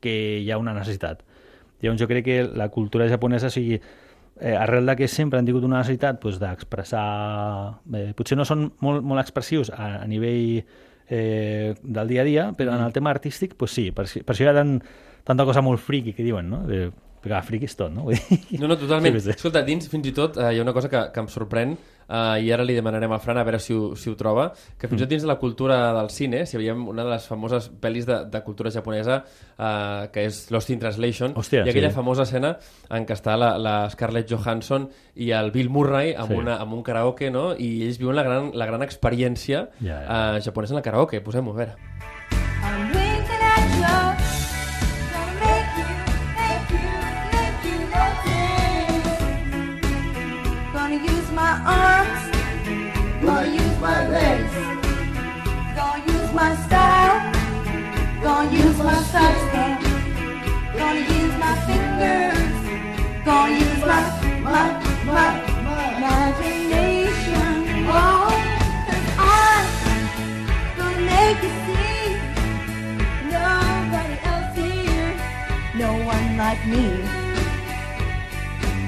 Que 0.00 0.40
hi 0.40 0.50
ha 0.50 0.58
una 0.58 0.74
necessitat. 0.74 1.22
Llavors 1.80 2.00
jo 2.00 2.08
crec 2.08 2.24
que 2.24 2.42
la 2.44 2.68
cultura 2.70 3.08
japonesa, 3.08 3.46
o 3.46 3.50
sigui, 3.50 3.80
eh, 4.40 4.54
arrel 4.56 4.84
de 4.86 4.96
que 4.96 5.08
sempre 5.08 5.38
han 5.38 5.46
tingut 5.46 5.64
una 5.64 5.78
necessitat 5.78 6.20
doncs, 6.20 6.38
d'expressar... 6.40 7.78
Eh, 7.94 8.12
potser 8.16 8.36
no 8.36 8.44
són 8.44 8.72
molt, 8.80 9.02
molt 9.02 9.20
expressius 9.20 9.70
a, 9.70 10.02
a 10.02 10.06
nivell 10.06 10.64
eh, 11.10 11.74
del 11.82 12.08
dia 12.08 12.22
a 12.22 12.28
dia, 12.28 12.46
però 12.56 12.76
en 12.76 12.84
el 12.84 12.94
tema 12.94 13.12
artístic, 13.14 13.56
doncs 13.58 13.76
sí, 13.80 13.88
per, 13.92 14.06
per 14.06 14.34
això 14.34 14.46
hi 14.46 14.50
ha 14.52 14.56
tant, 14.56 14.78
tanta 15.28 15.46
cosa 15.48 15.64
molt 15.64 15.82
friki 15.82 16.14
que 16.16 16.26
diuen, 16.26 16.48
no? 16.50 16.62
De, 16.68 16.88
perquè 17.22 17.40
friki 17.46 17.68
és 17.68 17.76
tot, 17.78 17.92
no? 17.94 18.06
Vull 18.08 18.18
dir... 18.18 18.60
No, 18.60 18.70
no, 18.70 18.78
totalment. 18.80 19.18
Sí. 19.24 19.34
Escolta, 19.34 19.64
dins 19.66 19.88
fins 19.90 20.06
i 20.08 20.14
tot 20.16 20.38
eh, 20.38 20.52
hi 20.54 20.60
ha 20.60 20.66
una 20.66 20.76
cosa 20.76 20.90
que, 20.92 21.08
que 21.14 21.24
em 21.24 21.30
sorprèn 21.32 21.76
eh, 22.08 22.42
i 22.44 22.50
ara 22.52 22.64
li 22.64 22.74
demanarem 22.74 23.12
al 23.12 23.20
Fran 23.20 23.38
a 23.38 23.44
veure 23.44 23.58
si 23.60 23.74
ho, 23.74 23.94
si 23.96 24.10
ho 24.10 24.16
troba, 24.16 24.48
que 24.78 24.88
fins 24.88 25.00
i 25.00 25.04
tot 25.04 25.10
dins 25.12 25.22
de 25.22 25.28
la 25.28 25.36
cultura 25.38 25.92
del 25.94 26.10
cine, 26.10 26.44
si 26.46 26.56
veiem 26.56 26.86
una 26.88 27.04
de 27.04 27.10
les 27.10 27.26
famoses 27.28 27.70
pel·lis 27.80 28.06
de, 28.08 28.24
de 28.32 28.42
cultura 28.42 28.70
japonesa 28.74 29.22
eh, 29.58 30.08
que 30.12 30.24
és 30.28 30.50
Lost 30.50 30.70
in 30.74 30.78
Translation, 30.82 31.34
Hòstia, 31.36 31.64
i 31.66 31.70
aquella 31.72 31.90
sí. 31.90 31.96
famosa 31.96 32.22
escena 32.28 32.54
en 32.90 33.06
què 33.06 33.16
està 33.16 33.36
la, 33.38 33.54
la 33.58 33.76
Scarlett 33.90 34.30
Johansson 34.32 34.88
i 35.16 35.30
el 35.36 35.50
Bill 35.54 35.70
Murray 35.70 36.14
amb, 36.14 36.32
Sí. 36.32 36.36
una, 36.40 36.56
amb 36.62 36.74
un 36.74 36.82
karaoke, 36.82 37.30
no? 37.30 37.52
i 37.56 37.84
ells 37.86 37.98
viuen 37.98 38.16
la 38.16 38.22
gran, 38.26 38.50
la 38.54 38.66
gran 38.66 38.82
experiència 38.82 39.68
Ja, 39.80 39.86
ja. 39.88 39.98
eh, 40.36 40.40
japonesa 40.44 40.74
en 40.74 40.78
el 40.82 40.84
karaoke. 40.84 41.20
Posem-ho, 41.24 41.52
a 41.52 41.62
veure. 41.62 42.17
Me. 76.68 77.02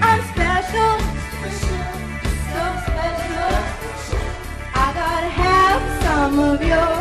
I'm 0.02 0.20
special, 0.32 0.92
so 2.50 2.62
special. 2.86 4.20
I 4.74 4.92
gotta 4.94 5.28
have 5.28 5.82
some 6.02 6.38
of 6.38 6.62
your 6.62 6.92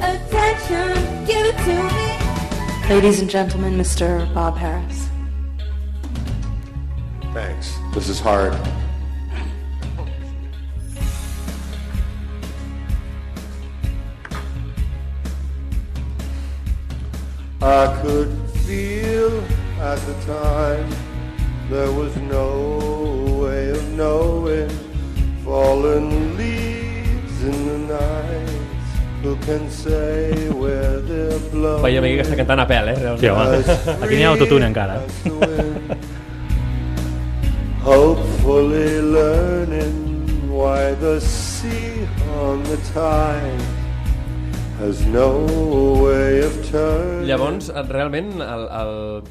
attention. 0.00 1.26
Give 1.26 1.46
it 1.46 1.56
to 1.66 1.76
me. 1.94 2.94
Ladies 2.94 3.20
and 3.20 3.30
gentlemen, 3.30 3.76
Mr. 3.76 4.32
Bob 4.34 4.56
Harris. 4.56 5.08
Thanks. 7.32 7.76
This 7.94 8.08
is 8.08 8.20
hard. 8.20 8.54
I 17.60 18.00
could 18.02 18.28
feel 18.28 18.43
at 19.84 20.00
the 20.08 20.16
time 20.24 20.88
there 21.68 21.92
was 21.92 22.16
no 22.16 22.48
way 23.42 23.70
of 23.70 23.82
knowing 23.92 24.70
fallen 25.44 26.36
leaves 26.38 27.36
in 27.44 27.58
the 27.68 27.78
night. 27.92 28.60
Who 29.22 29.36
can 29.46 29.70
say 29.70 30.32
where 30.50 31.00
they're 31.00 31.38
blowing? 31.52 31.82
Veiem 31.84 32.04
aquí 32.04 32.16
que 32.16 32.24
està 32.26 32.36
cantant 32.40 32.60
a 32.64 32.66
pèl, 32.68 32.90
eh? 32.92 32.96
Realment. 33.00 33.20
Sí, 33.20 33.28
home. 33.32 34.02
Aquí 34.04 34.14
n'hi 34.18 34.24
ha 34.24 34.32
autotune 34.32 34.68
encara. 34.68 34.98
As 35.04 35.22
the 35.24 35.32
wind, 35.32 35.96
Hopefully 37.84 39.00
learning 39.02 40.48
why 40.50 40.94
the 41.04 41.20
sea 41.20 42.08
on 42.40 42.62
the 42.64 42.78
tide 42.92 43.60
has 43.60 43.73
no 45.12 45.28
way 46.04 46.40
of 46.44 46.54
turning. 46.70 47.24
Llavors, 47.28 47.70
realment, 47.88 48.32
el, 48.42 48.64
el, 48.68 48.90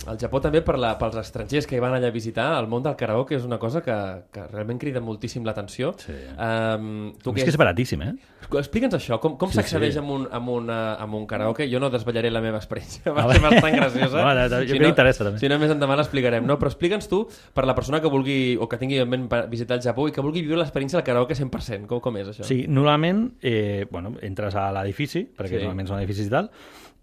el 0.09 0.17
Japó 0.21 0.39
també, 0.41 0.63
per 0.65 0.77
la, 0.81 0.95
pels 0.97 1.17
estrangers 1.21 1.67
que 1.69 1.77
hi 1.77 1.81
van 1.83 1.93
allà 1.97 2.09
a 2.09 2.15
visitar, 2.15 2.47
el 2.57 2.65
món 2.71 2.81
del 2.85 2.95
karaoke 2.97 3.35
és 3.37 3.45
una 3.45 3.59
cosa 3.61 3.83
que, 3.85 3.93
que 4.33 4.45
realment 4.49 4.79
crida 4.81 5.01
moltíssim 5.03 5.45
l'atenció. 5.45 5.91
Sí. 6.01 6.15
Um, 6.33 7.11
tu 7.21 7.35
És 7.37 7.43
que 7.45 7.53
és 7.53 7.59
baratíssim, 7.61 8.01
eh? 8.01 8.13
Explica'ns 8.53 8.97
això, 8.97 9.17
com, 9.21 9.35
com 9.39 9.49
Sí, 9.53 9.57
s'accedeix 9.59 9.93
sí. 9.95 10.01
amb, 10.01 10.09
un, 10.13 10.25
amb, 10.33 10.49
una, 10.53 10.79
amb 11.01 11.15
un 11.17 11.23
karaoke? 11.29 11.67
Jo 11.71 11.79
no 11.81 11.89
desvetllaré 11.93 12.29
la 12.33 12.41
meva 12.43 12.59
experiència, 12.61 13.13
va 13.13 13.23
Ah, 13.27 13.31
ser 13.33 13.41
bastant 13.45 13.77
graciosa. 13.77 14.17
No, 14.23 14.33
no, 14.33 14.43
no, 14.49 14.59
jo 14.63 14.73
crec 14.75 14.81
que 14.87 14.89
interessa, 14.93 15.23
també. 15.27 15.39
Si 15.41 15.49
no, 15.51 15.57
més 15.61 15.71
endavant 15.73 15.97
l'explicarem, 16.01 16.45
no? 16.49 16.57
Però 16.61 16.69
explica'ns 16.71 17.07
tu, 17.11 17.23
per 17.53 17.65
la 17.69 17.75
persona 17.77 18.01
que 18.01 18.09
vulgui, 18.11 18.55
o 18.61 18.67
que 18.71 18.77
tingui 18.81 18.99
en 19.03 19.09
ment 19.09 19.29
visitar 19.51 19.77
el 19.77 19.85
Japó 19.85 20.07
i 20.09 20.13
que 20.15 20.21
vulgui 20.25 20.41
viure 20.45 20.59
l'experiència 20.61 20.99
del 20.99 21.05
karaoke 21.07 21.37
100%, 21.37 21.87
com, 21.89 22.01
com 22.03 22.17
és 22.21 22.33
això? 22.33 22.45
Sí, 22.47 22.63
normalment 22.69 23.23
eh, 23.41 23.85
bueno, 23.91 24.13
entres 24.25 24.55
a 24.59 24.67
l'edifici, 24.75 25.23
perquè 25.43 25.57
Sí. 25.59 25.63
normalment 25.67 25.87
són 25.91 25.99
edificis 25.99 26.27
i 26.27 26.33
tal, 26.33 26.49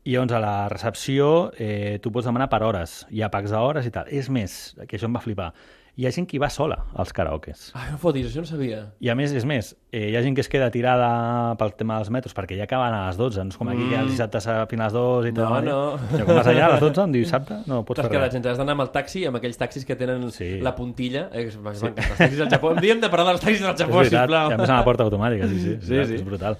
i 0.05 0.15
llavors 0.15 0.33
a 0.33 0.41
la 0.41 0.55
recepció 0.73 1.51
eh, 1.59 1.99
tu 2.03 2.11
pots 2.11 2.25
demanar 2.27 2.49
per 2.49 2.63
hores, 2.65 3.03
hi 3.13 3.21
ha 3.23 3.29
pacs 3.31 3.51
d'hores 3.53 3.85
i 3.87 3.91
tal. 3.93 4.07
És 4.09 4.31
més, 4.33 4.75
que 4.89 4.97
això 4.97 5.05
em 5.11 5.15
va 5.15 5.21
flipar, 5.21 5.53
hi 6.01 6.07
ha 6.07 6.11
gent 6.15 6.25
que 6.27 6.39
hi 6.39 6.41
va 6.41 6.49
sola 6.49 6.79
als 6.97 7.11
karaokes. 7.13 7.73
Ai, 7.77 7.91
no 7.93 7.99
fotis, 8.01 8.31
això 8.31 8.41
no 8.41 8.47
sabia. 8.49 8.79
I 9.05 9.11
a 9.11 9.15
més, 9.19 9.35
és 9.37 9.45
més, 9.45 9.75
eh, 9.93 10.07
hi 10.09 10.17
ha 10.17 10.23
gent 10.25 10.33
que 10.39 10.41
es 10.41 10.49
queda 10.49 10.71
tirada 10.73 11.55
pel 11.61 11.75
tema 11.77 11.99
dels 11.99 12.09
metros 12.15 12.33
perquè 12.33 12.57
ja 12.57 12.65
acaben 12.65 12.95
a 12.95 13.03
les 13.09 13.19
12, 13.19 13.43
no 13.45 13.51
és 13.53 13.59
com 13.59 13.69
aquí 13.69 13.89
que 13.91 13.99
els 13.99 14.11
dissabtes 14.15 14.47
a 14.49 14.65
fins 14.71 14.81
a 14.81 14.85
les 14.87 14.93
2 14.95 15.27
i 15.29 15.33
tal. 15.37 15.53
Mm. 15.61 15.65
No, 15.67 15.97
no. 15.99 16.19
Jo, 16.19 16.25
com 16.25 16.35
vas 16.39 16.47
allà 16.47 16.65
a 16.65 16.71
les 16.73 16.81
12, 16.81 17.03
em 17.05 17.13
diu 17.13 17.23
dissabte? 17.27 17.59
No, 17.67 17.83
pots 17.85 18.01
T'has 18.01 18.09
fer 18.09 18.21
res. 18.23 18.33
sense, 18.33 18.49
has 18.49 18.57
d'anar 18.63 18.73
amb 18.79 18.87
el 18.87 18.91
taxi, 18.95 19.27
amb 19.27 19.37
aquells 19.37 19.59
taxis 19.61 19.85
que 19.85 19.97
tenen 19.97 20.31
Sí. 20.33 20.61
la 20.63 20.75
puntilla. 20.75 21.29
Eh, 21.33 21.51
sí. 21.51 21.59
Els 21.59 21.83
taxis 22.17 22.39
del 22.39 22.49
Japó. 22.49 22.71
Un 22.71 22.81
dia 22.81 22.93
hem 22.95 23.01
de 23.03 23.11
parlar 23.11 23.35
dels 23.35 23.41
taxis 23.45 23.61
del 23.61 23.77
Japó, 23.85 24.03
sisplau. 24.05 24.51
i 24.51 24.55
a 24.55 24.57
més 24.57 24.71
a 24.71 24.77
la 24.79 24.85
porta 24.85 25.05
automàtica, 25.05 25.47
sí, 25.49 25.59
sí. 25.61 25.77
Sí, 25.83 26.05
sí. 26.07 26.15
És 26.15 26.25
brutal. 26.25 26.57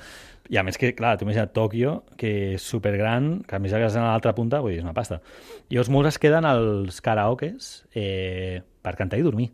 I 0.51 0.59
a 0.59 0.65
més 0.67 0.79
que, 0.81 0.91
clar, 0.99 1.15
tu 1.17 1.27
imagina't 1.27 1.53
Tòquio, 1.55 2.01
que 2.19 2.31
és 2.57 2.65
supergran, 2.67 3.37
que 3.47 3.55
a 3.55 3.61
més 3.63 3.71
que 3.71 3.87
a 3.87 4.03
l'altra 4.03 4.35
punta, 4.35 4.59
vull 4.65 4.75
dir, 4.75 4.81
és 4.81 4.87
una 4.87 4.97
pasta. 4.97 5.21
I 5.69 5.77
llavors 5.77 5.93
molts 5.95 6.11
es 6.11 6.19
queden 6.19 6.49
als 6.49 6.99
karaokes 7.07 7.71
eh, 7.95 8.59
per 8.81 8.95
cantar 8.97 9.19
i 9.19 9.23
dormir. 9.23 9.51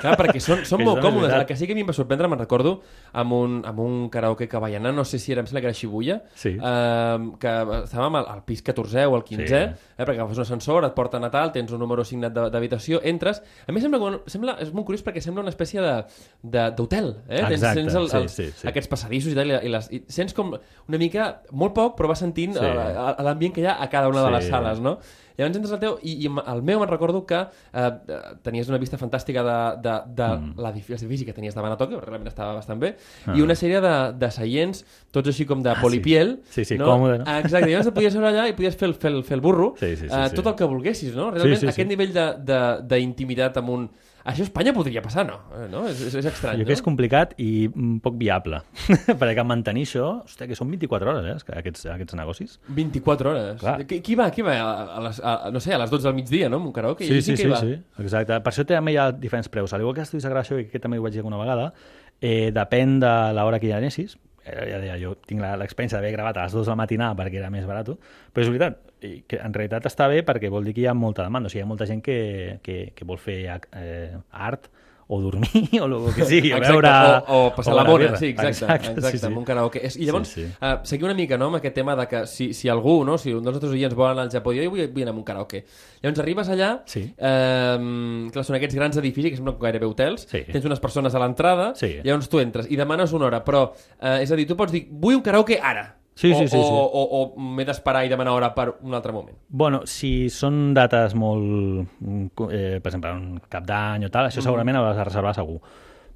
Clar, 0.00 0.14
perquè 0.18 0.38
són, 0.38 0.60
són 0.64 0.78
Que 0.82 0.86
molt 0.86 1.00
còmodes. 1.02 1.32
El 1.34 1.44
que 1.46 1.56
sí 1.58 1.66
que 1.66 1.72
a 1.74 1.76
mi 1.76 1.82
em 1.82 1.88
va 1.88 1.94
sorprendre, 1.96 2.28
me'n 2.30 2.38
recordo, 2.38 2.76
amb 3.12 3.32
un, 3.34 3.56
amb 3.66 3.80
un 3.82 4.08
karaoke 4.14 4.46
que 4.48 4.60
vaig 4.62 4.76
anar, 4.78 4.92
no 4.94 5.04
sé 5.04 5.18
si 5.18 5.32
era, 5.32 5.42
em 5.42 5.46
sembla 5.50 5.60
que 5.64 5.70
era 5.72 5.74
Shibuya, 5.74 6.20
Sí. 6.38 6.52
eh, 6.54 7.18
que 7.42 7.54
estàvem 7.80 8.14
al, 8.20 8.28
al 8.30 8.44
pis 8.46 8.62
14è 8.64 9.08
o 9.10 9.16
al 9.16 9.24
15è, 9.24 9.62
Sí. 9.74 9.90
eh, 9.98 10.04
perquè 10.04 10.20
agafes 10.20 10.38
un 10.38 10.46
ascensor, 10.46 10.84
et 10.86 10.94
porten 10.94 11.24
a 11.26 11.30
tal, 11.34 11.50
tens 11.52 11.72
un 11.74 11.80
número 11.82 12.02
assignat 12.06 12.32
de- 12.32 12.46
d'habitació, 12.54 13.00
entres... 13.02 13.42
A 13.66 13.72
mi 13.72 13.80
sembla, 13.82 13.98
que- 13.98 14.30
sembla, 14.30 14.56
és 14.62 14.72
molt 14.72 14.86
curiós 14.86 15.02
perquè 15.04 15.20
sembla 15.20 15.42
una 15.42 15.50
espècie 15.50 15.80
de- 15.82 16.04
de- 16.42 16.70
d'hotel, 16.76 17.10
eh? 17.28 17.42
Tens, 17.42 17.58
Exacte, 17.58 17.80
tens 17.82 17.94
el, 17.94 18.08
sí, 18.08 18.16
els, 18.22 18.32
sí, 18.38 18.48
sí. 18.54 18.68
aquests 18.70 18.88
passadissos 18.94 19.32
i 19.32 19.34
tal, 19.34 19.50
i, 19.50 19.68
les, 19.68 19.90
i 19.90 20.04
sents 20.06 20.32
com 20.34 20.54
una 20.54 20.98
mica, 21.02 21.42
molt 21.50 21.74
poc, 21.74 21.98
però 21.98 22.08
vas 22.14 22.22
sentint 22.22 22.54
Sí. 22.54 22.60
sí. 22.62 23.22
l'ambient 23.24 23.52
que 23.54 23.62
hi 23.62 23.66
ha 23.66 23.80
a 23.82 23.90
cada 23.90 24.08
una 24.08 24.22
de 24.22 24.28
Sí. 24.28 24.34
les 24.38 24.48
sales, 24.48 24.80
no? 24.80 24.98
Llavors 25.36 25.56
entres 25.58 25.72
al 25.74 25.80
teu, 25.82 25.96
i, 26.06 26.12
i 26.24 26.28
el 26.30 26.60
meu 26.62 26.78
me'n 26.78 26.88
recordo 26.88 27.24
que 27.26 27.40
eh, 27.40 27.84
eh, 28.08 28.18
tenies 28.46 28.68
una 28.70 28.78
vista 28.78 28.96
fantàstica 29.00 29.42
de, 29.42 29.56
de, 29.82 29.94
de 30.14 30.28
mm. 30.36 30.52
l'edifici 30.62 31.24
que 31.26 31.32
tenies 31.34 31.54
davant 31.56 31.72
a 31.74 31.78
Tòquio, 31.80 31.98
realment 32.04 32.28
estava 32.30 32.54
bastant 32.54 32.78
bé, 32.80 32.94
Ah. 33.26 33.34
i 33.36 33.42
una 33.42 33.54
sèrie 33.58 33.80
de, 33.82 33.94
de 34.20 34.30
seients, 34.30 34.84
tots 35.10 35.28
així 35.32 35.46
com 35.46 35.62
de 35.62 35.70
Ah, 35.70 35.74
sí. 35.74 35.80
polipiel. 35.82 36.36
Sí, 36.50 36.64
sí, 36.64 36.78
no? 36.78 36.86
còmode, 36.86 37.18
no? 37.18 37.24
Ah, 37.26 37.40
Exacte, 37.40 37.70
llavors 37.70 37.88
et 37.90 37.94
podies 37.94 38.12
seure 38.14 38.28
allà 38.30 38.46
i 38.48 38.54
podies 38.54 38.76
fer 38.76 38.88
el, 38.88 38.94
fer 38.94 39.10
el, 39.10 39.22
fer 39.24 39.34
el 39.40 39.40
burro, 39.40 39.74
Sí, 39.80 39.96
sí, 39.96 40.08
sí, 40.08 40.14
eh, 40.14 40.28
sí. 40.30 40.36
tot 40.36 40.46
el 40.52 40.54
que 40.54 40.64
volguessis, 40.70 41.14
no? 41.16 41.30
Realment, 41.32 41.56
Sí, 41.58 41.66
sí, 41.66 41.72
aquest 41.72 41.88
sí. 41.88 41.90
nivell 41.96 42.12
de- 42.14 42.34
de- 42.52 42.82
d'intimitat 42.94 43.56
amb 43.58 43.70
un... 43.70 43.90
Això 44.24 44.40
a 44.40 44.46
Espanya 44.48 44.72
podria 44.72 45.02
passar, 45.04 45.26
no? 45.28 45.34
Eh, 45.52 45.66
no? 45.68 45.82
És, 45.88 45.98
és, 46.00 46.14
és 46.16 46.26
estrany, 46.30 46.56
Jo 46.56 46.64
crec 46.64 46.70
que 46.70 46.76
és 46.78 46.80
no? 46.80 46.86
complicat 46.86 47.34
i 47.44 47.48
mm, 47.68 47.98
poc 48.04 48.14
viable. 48.16 48.62
Perquè 49.20 49.44
mantenir 49.44 49.82
això, 49.84 50.06
hòstia, 50.24 50.48
que 50.48 50.56
són 50.56 50.70
24 50.72 51.12
hores, 51.12 51.44
eh, 51.44 51.58
aquests, 51.60 51.84
aquests 51.92 52.16
negocis. 52.16 52.54
24 52.68 53.30
hores. 53.34 53.58
Clar. 53.60 53.76
Qui, 53.90 54.00
qui 54.06 54.16
va, 54.16 54.30
qui 54.32 54.46
va 54.46 54.54
a, 54.56 54.70
a, 54.96 55.02
les, 55.04 55.20
a, 55.20 55.34
no 55.52 55.60
sé, 55.60 55.74
a 55.76 55.80
les 55.82 55.92
12 55.92 56.08
del 56.08 56.16
migdia, 56.16 56.48
no? 56.48 56.62
En 56.62 56.70
un 56.70 56.72
karaoke? 56.72 57.04
Sí, 57.04 57.20
sí, 57.20 57.36
sí, 57.36 57.50
va? 57.52 57.60
sí, 57.60 57.76
exacte. 58.00 58.40
Per 58.40 58.52
això 58.54 58.64
també 58.72 58.96
hi 58.96 59.00
ha 59.02 59.10
diferents 59.12 59.52
preus. 59.52 59.76
Al 59.76 59.84
igual 59.84 59.98
que 59.98 60.06
estudis 60.08 60.24
gravació, 60.24 60.58
i 60.62 60.70
que 60.72 60.80
també 60.80 60.96
ho 60.98 61.04
vaig 61.04 61.12
dir 61.12 61.20
alguna 61.20 61.42
vegada, 61.44 61.72
eh, 62.20 62.48
depèn 62.56 62.98
de 63.04 63.12
l'hora 63.36 63.60
que 63.60 63.68
hi 63.68 63.76
anessis. 63.76 64.16
Eh, 64.44 64.56
ja 64.72 64.80
deia, 64.80 64.96
jo 65.00 65.14
tinc 65.24 65.40
la- 65.40 65.54
l'experiència 65.56 65.96
d'haver 66.00 66.12
gravat 66.12 66.36
a 66.36 66.48
les 66.48 66.52
2 66.52 66.66
de 66.66 66.72
la 66.72 66.76
matinada 66.76 67.16
perquè 67.16 67.38
era 67.40 67.48
més 67.52 67.64
barat, 67.64 67.88
però 67.88 68.42
és 68.44 68.50
veritat, 68.52 68.80
i 69.04 69.24
que 69.28 69.36
en 69.42 69.52
realitat 69.54 69.84
està 69.90 70.08
bé 70.08 70.22
perquè 70.26 70.48
vol 70.52 70.64
dir 70.64 70.74
que 70.74 70.80
hi 70.84 70.88
ha 70.90 70.94
molta 70.96 71.22
demanda, 71.26 71.46
o 71.46 71.52
sigui, 71.52 71.60
hi 71.62 71.66
ha 71.66 71.70
molta 71.70 71.86
gent 71.86 72.00
que, 72.02 72.58
que, 72.64 72.78
que 72.96 73.04
vol 73.04 73.18
fer 73.20 73.42
eh, 73.76 74.16
art 74.32 74.70
o 75.06 75.18
dormir 75.20 75.68
o 75.82 75.84
el 75.84 76.14
que 76.16 76.24
sigui, 76.24 76.48
Exacte, 76.56 76.70
veure... 76.72 76.90
o, 77.28 77.34
o 77.44 77.50
passar 77.54 77.74
o 77.74 77.76
la 77.76 77.82
mona, 77.84 78.06
birra. 78.06 78.16
sí, 78.16 78.30
exacte, 78.32 78.54
exacte, 78.64 78.88
exacte 78.94 79.10
sí, 79.10 79.18
sí. 79.20 79.26
amb 79.28 79.36
un 79.36 79.44
karaoke. 79.44 79.82
És, 79.84 79.98
I 80.00 80.06
llavors, 80.08 80.30
Sí, 80.32 80.46
sí, 80.46 80.48
sí. 80.48 80.56
Uh, 80.64 80.78
seguir 80.88 81.04
una 81.04 81.12
mica 81.18 81.36
no, 81.36 81.50
amb 81.52 81.58
aquest 81.58 81.74
tema 81.76 81.92
de 81.98 82.06
que 82.08 82.22
si, 82.26 82.46
si 82.56 82.70
algú, 82.72 82.94
no, 83.04 83.18
si 83.20 83.34
un 83.36 83.44
dels 83.44 83.58
nostres 83.58 83.74
oients 83.76 83.92
vol 83.98 84.08
anar 84.14 84.24
al 84.24 84.32
Japó, 84.32 84.54
jo 84.56 84.64
vull, 84.72 84.86
vull 84.94 85.04
anar 85.04 85.12
a 85.12 85.18
un 85.20 85.26
karaoke. 85.28 85.60
Llavors 86.00 86.22
arribes 86.24 86.48
allà, 86.54 86.70
Sí. 86.88 87.02
eh, 87.18 88.30
clar, 88.32 88.44
són 88.48 88.56
aquests 88.56 88.78
grans 88.80 88.96
edificis 89.02 89.34
que 89.34 89.42
semblen 89.42 89.58
gairebé 89.60 89.86
hotels, 89.90 90.24
Sí. 90.30 90.40
tens 90.48 90.64
unes 90.64 90.80
persones 90.80 91.14
a 91.14 91.20
l'entrada, 91.20 91.74
Sí. 91.76 91.98
llavors 92.02 92.30
tu 92.32 92.40
entres 92.40 92.70
i 92.72 92.80
demanes 92.80 93.12
una 93.12 93.26
hora, 93.28 93.42
però, 93.44 93.66
eh, 94.00 94.22
és 94.24 94.32
a 94.32 94.36
dir, 94.40 94.46
tu 94.48 94.56
pots 94.56 94.72
dir, 94.72 94.86
vull 94.90 95.16
un 95.20 95.22
karaoke 95.22 95.60
ara, 95.60 95.84
Sí, 96.14 96.30
o, 96.30 96.38
sí, 96.38 96.46
sí, 96.46 96.54
sí. 96.54 96.58
o, 96.58 96.82
o, 96.86 97.22
o 97.34 97.40
m'he 97.42 97.64
d'esperar 97.66 98.04
i 98.06 98.10
demanar 98.12 98.36
hora 98.36 98.52
per 98.54 98.68
un 98.86 98.94
altre 98.94 99.12
moment. 99.12 99.34
Bueno, 99.48 99.82
si 99.90 100.28
són 100.30 100.68
dates 100.76 101.16
molt... 101.18 101.88
mm, 101.98 102.46
Eh, 102.54 102.78
per 102.78 102.92
exemple, 102.92 103.10
un 103.18 103.40
cap 103.50 103.66
d'any 103.66 104.06
o 104.06 104.12
tal, 104.14 104.28
això 104.30 104.44
segurament 104.44 104.78
ho 104.78 104.84
has 104.86 105.00
de 105.00 105.08
reservar 105.08 105.34
segur. 105.34 105.58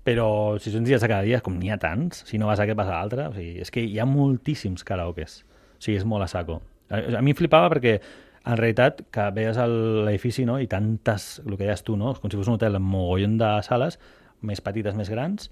Però 0.06 0.28
si 0.62 0.70
són 0.72 0.86
dies 0.86 1.02
de 1.02 1.10
cada 1.10 1.26
dia, 1.26 1.42
com 1.44 1.58
n'hi 1.58 1.72
ha 1.74 1.80
tants, 1.82 2.22
si 2.30 2.38
no 2.38 2.46
vas 2.46 2.62
a 2.62 2.64
aquest 2.64 2.78
vas 2.78 2.88
a 2.88 2.94
l'altre, 2.94 3.26
o 3.28 3.34
sigui, 3.34 3.58
és 3.64 3.74
que 3.74 3.82
hi 3.82 3.98
ha 3.98 4.06
moltíssims 4.08 4.86
karaokes. 4.86 5.42
O 5.78 5.82
sigui, 5.82 5.98
és 5.98 6.06
molt 6.06 6.24
a 6.24 6.30
saco. 6.30 6.60
A, 6.88 7.02
a 7.18 7.22
mi 7.22 7.34
em 7.34 7.38
flipava 7.38 7.68
perquè 7.74 7.98
en 7.98 8.56
realitat 8.56 9.02
que 9.12 9.26
veies 9.34 9.58
l'edifici 9.58 10.46
no? 10.48 10.60
i 10.62 10.70
tantes, 10.70 11.40
el 11.44 11.56
que 11.56 11.66
deies 11.66 11.82
tu, 11.84 11.98
no? 12.00 12.14
com 12.16 12.30
si 12.30 12.38
fos 12.38 12.48
un 12.48 12.56
hotel 12.56 12.78
amb 12.78 12.88
mogollon 12.88 13.36
de 13.40 13.50
sales, 13.66 13.98
més 14.46 14.62
petites, 14.64 14.94
més 14.96 15.10
grans, 15.10 15.50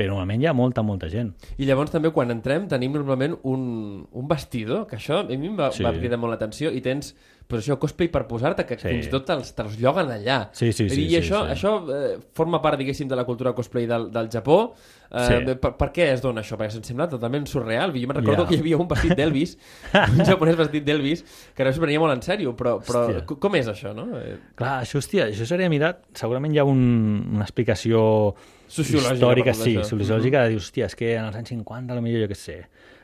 però 0.00 0.14
normalment 0.14 0.40
hi 0.40 0.48
ha 0.48 0.54
molta, 0.56 0.80
molta 0.86 1.10
gent. 1.12 1.34
I 1.60 1.66
llavors 1.68 1.92
també 1.92 2.08
quan 2.14 2.32
entrem 2.32 2.64
tenim 2.70 2.94
normalment 2.96 3.36
un, 3.50 4.06
un 4.10 4.30
vestidor, 4.30 4.86
que 4.88 4.96
això 4.96 5.20
a 5.20 5.28
mi 5.36 5.50
em 5.52 5.58
va, 5.58 5.68
Sí. 5.76 5.84
va 5.84 5.92
cridar 5.92 6.16
molt 6.18 6.32
l'atenció, 6.32 6.72
i 6.72 6.80
tens 6.80 7.12
pues 7.50 7.64
això, 7.66 7.74
cosplay 7.82 8.06
per 8.06 8.28
posar-te, 8.28 8.62
que 8.64 8.76
Sí. 8.78 8.86
fins 8.86 9.08
i 9.08 9.10
tot 9.10 9.24
te'ls, 9.26 9.48
te 9.56 9.64
lloguen 9.80 10.06
allà. 10.14 10.50
Sí, 10.54 10.68
sí, 10.72 10.88
sí, 10.88 11.02
I 11.02 11.08
sí, 11.10 11.16
això, 11.18 11.40
sí. 11.48 11.56
això 11.56 11.72
eh, 11.90 12.18
forma 12.32 12.60
part, 12.62 12.78
diguéssim, 12.78 13.08
de 13.10 13.16
la 13.18 13.24
cultura 13.26 13.52
cosplay 13.52 13.86
del, 13.90 14.04
del 14.12 14.28
Japó. 14.30 14.72
Eh, 15.10 15.24
Sí. 15.26 15.54
per, 15.58 15.72
per 15.76 15.88
què 15.90 16.12
es 16.12 16.22
dona 16.22 16.42
això? 16.44 16.54
Perquè 16.56 16.70
se'm 16.76 16.84
sembla 16.86 17.08
totalment 17.10 17.48
surreal. 17.50 17.90
Jo 17.90 18.06
me'n 18.06 18.20
recordo 18.20 18.44
Ja. 18.44 18.48
que 18.48 18.54
hi 18.54 18.60
havia 18.60 18.76
un 18.78 18.86
vestit 18.86 19.16
d'Elvis, 19.18 19.56
un 20.20 20.24
japonès 20.24 20.56
vestit 20.56 20.84
d'Elvis, 20.86 21.24
que 21.56 21.64
no 21.66 21.72
s'ho 21.72 21.80
prenia 21.82 21.98
molt 21.98 22.14
en 22.14 22.22
sèrio, 22.22 22.54
però, 22.54 22.78
però 22.86 23.02
Hòstia. 23.08 23.26
com 23.40 23.54
és 23.56 23.66
això, 23.66 23.92
no? 23.98 24.06
Eh, 24.20 24.36
Clar, 24.54 24.84
això, 24.84 25.02
hòstia, 25.02 25.26
això 25.26 25.44
seria 25.44 25.68
mirat... 25.68 26.04
Segurament 26.14 26.54
hi 26.54 26.58
ha 26.62 26.64
un, 26.64 27.30
una 27.34 27.42
explicació 27.42 28.32
Sociològica 28.70 29.14
històrica, 29.16 29.54
sí, 29.54 29.74
sociològica, 29.82 30.44
de 30.44 30.52
dir, 30.54 30.60
hòstia, 30.62 30.86
és 30.86 30.94
que 30.96 31.14
en 31.16 31.24
els 31.26 31.36
anys 31.40 31.48
50, 31.56 31.96
potser 31.98 32.20
jo 32.22 32.28
què 32.30 32.38
sé. 32.38 32.58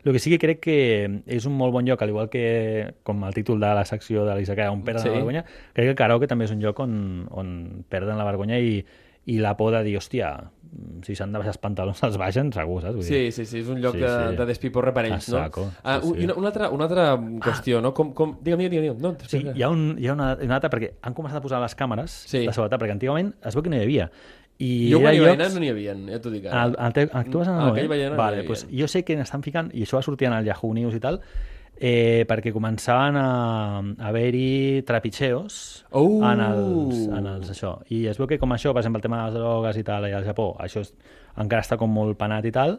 El 0.07 0.13
que 0.15 0.21
sí 0.23 0.31
que 0.31 0.39
crec 0.39 0.61
que 0.63 0.77
és 1.27 1.47
un 1.51 1.57
molt 1.59 1.73
bon 1.75 1.85
lloc, 1.89 2.01
al 2.05 2.13
igual 2.13 2.29
que 2.31 2.95
com 3.03 3.25
el 3.27 3.35
títol 3.35 3.59
de 3.59 3.73
la 3.75 3.83
secció 3.85 4.23
de 4.25 4.37
l'Isakaya, 4.39 4.71
on 4.71 4.85
perden 4.87 5.03
Sí. 5.03 5.09
la 5.11 5.15
vergonya, 5.17 5.43
crec 5.75 5.85
que 5.87 5.91
el 5.91 5.97
karaoke 5.99 6.29
també 6.31 6.45
és 6.47 6.53
un 6.55 6.61
lloc 6.63 6.79
on, 6.79 7.27
on 7.35 7.85
perden 7.91 8.17
la 8.17 8.25
vergonya 8.25 8.61
i, 8.63 8.85
i 9.27 9.39
la 9.43 9.57
por 9.59 9.73
de 9.75 9.83
dir, 9.83 9.97
hòstia, 9.99 10.53
si 11.03 11.17
s'han 11.17 11.33
de 11.33 11.39
baixar 11.41 11.51
els 11.57 11.59
pantalons, 11.59 12.01
els 12.07 12.17
baixen, 12.21 12.53
segur, 12.55 12.79
saps? 12.83 12.95
Vull 12.95 13.03
dir, 13.03 13.33
Sí, 13.33 13.33
sí, 13.33 13.47
sí, 13.51 13.59
és 13.65 13.69
un 13.73 13.81
lloc 13.83 13.95
Sí, 13.97 14.05
de, 14.05 14.13
sí. 14.31 14.37
de 14.39 14.47
despiporre 14.47 14.93
per 14.95 15.07
ells, 15.07 15.29
no? 15.33 15.39
saco, 15.43 15.67
Ah, 15.83 15.99
sí, 16.01 16.13
una, 16.23 16.35
una, 16.39 16.49
altra, 16.53 16.71
una 16.71 16.85
altra 16.85 17.17
qüestió, 17.43 17.81
no? 17.83 17.93
Com, 17.93 18.13
com... 18.15 18.37
Digue'm, 18.41 18.61
digue'm, 18.63 18.83
digue'm. 18.87 19.01
No, 19.03 19.17
Sí, 19.27 19.43
hi 19.57 19.63
ha, 19.63 19.69
un, 19.71 19.97
hi 19.99 20.07
ha 20.07 20.13
una, 20.13 20.37
una 20.41 20.55
altra, 20.61 20.71
perquè 20.71 20.93
han 21.03 21.15
començat 21.15 21.39
a 21.39 21.43
posar 21.43 21.61
les 21.65 21.75
càmeres 21.75 22.15
Sí. 22.31 22.45
de 22.47 22.53
seguretat, 22.53 22.79
perquè 22.81 22.93
antigament 22.95 23.35
es 23.43 23.55
veu 23.59 23.65
que 23.67 23.71
no 23.71 23.77
hi 23.81 23.83
havia. 23.83 24.11
I 24.59 24.91
Jo 24.91 25.01
quan 25.03 25.13
hi 25.15 25.19
llocs- 25.21 25.55
no 25.55 25.61
n'hi 25.61 25.69
havia, 25.69 25.95
ja 26.13 26.19
t'ho 26.21 26.31
dic 26.33 26.47
ara. 26.47 26.63
el, 26.65 26.77
el, 26.79 26.93
teu- 26.97 27.11
en 27.13 27.19
el 27.27 27.49
anar, 27.49 27.61
Ah, 27.61 28.11
no, 28.11 28.17
vale, 28.17 28.43
pues, 28.45 28.67
jo 28.73 28.89
sé 28.89 29.05
que 29.05 29.17
n'estan 29.17 29.43
ficant, 29.43 29.69
i 29.75 29.83
això 29.85 29.97
va 29.99 30.03
sortir 30.03 30.29
en 30.29 30.33
el 30.39 30.47
Yahoo 30.47 30.73
News 30.73 30.95
i 30.97 31.01
tal, 31.01 31.21
eh, 31.79 32.25
perquè 32.27 32.55
començaven 32.55 33.17
a, 33.21 33.27
a 34.01 34.09
haver-hi 34.09 34.83
trepitxeos 34.89 35.85
Oh! 35.91 36.23
en, 36.25 36.41
els, 36.41 37.03
en 37.09 37.27
els 37.27 37.51
això. 37.53 37.83
I 37.93 38.07
es 38.09 38.17
veu 38.17 38.27
que 38.27 38.39
com 38.39 38.51
això, 38.57 38.73
per 38.73 38.81
exemple, 38.81 38.99
el 38.99 39.03
tema 39.03 39.19
de 39.19 39.25
les 39.31 39.35
drogues 39.35 39.77
i 39.77 39.85
tal, 39.85 40.09
i 40.09 40.13
al 40.17 40.25
Japó, 40.25 40.55
això 40.59 40.81
és, 40.81 40.95
encara 41.37 41.61
està 41.61 41.77
com 41.77 41.93
molt 41.93 42.17
penat 42.17 42.45
i 42.49 42.53
tal, 42.53 42.79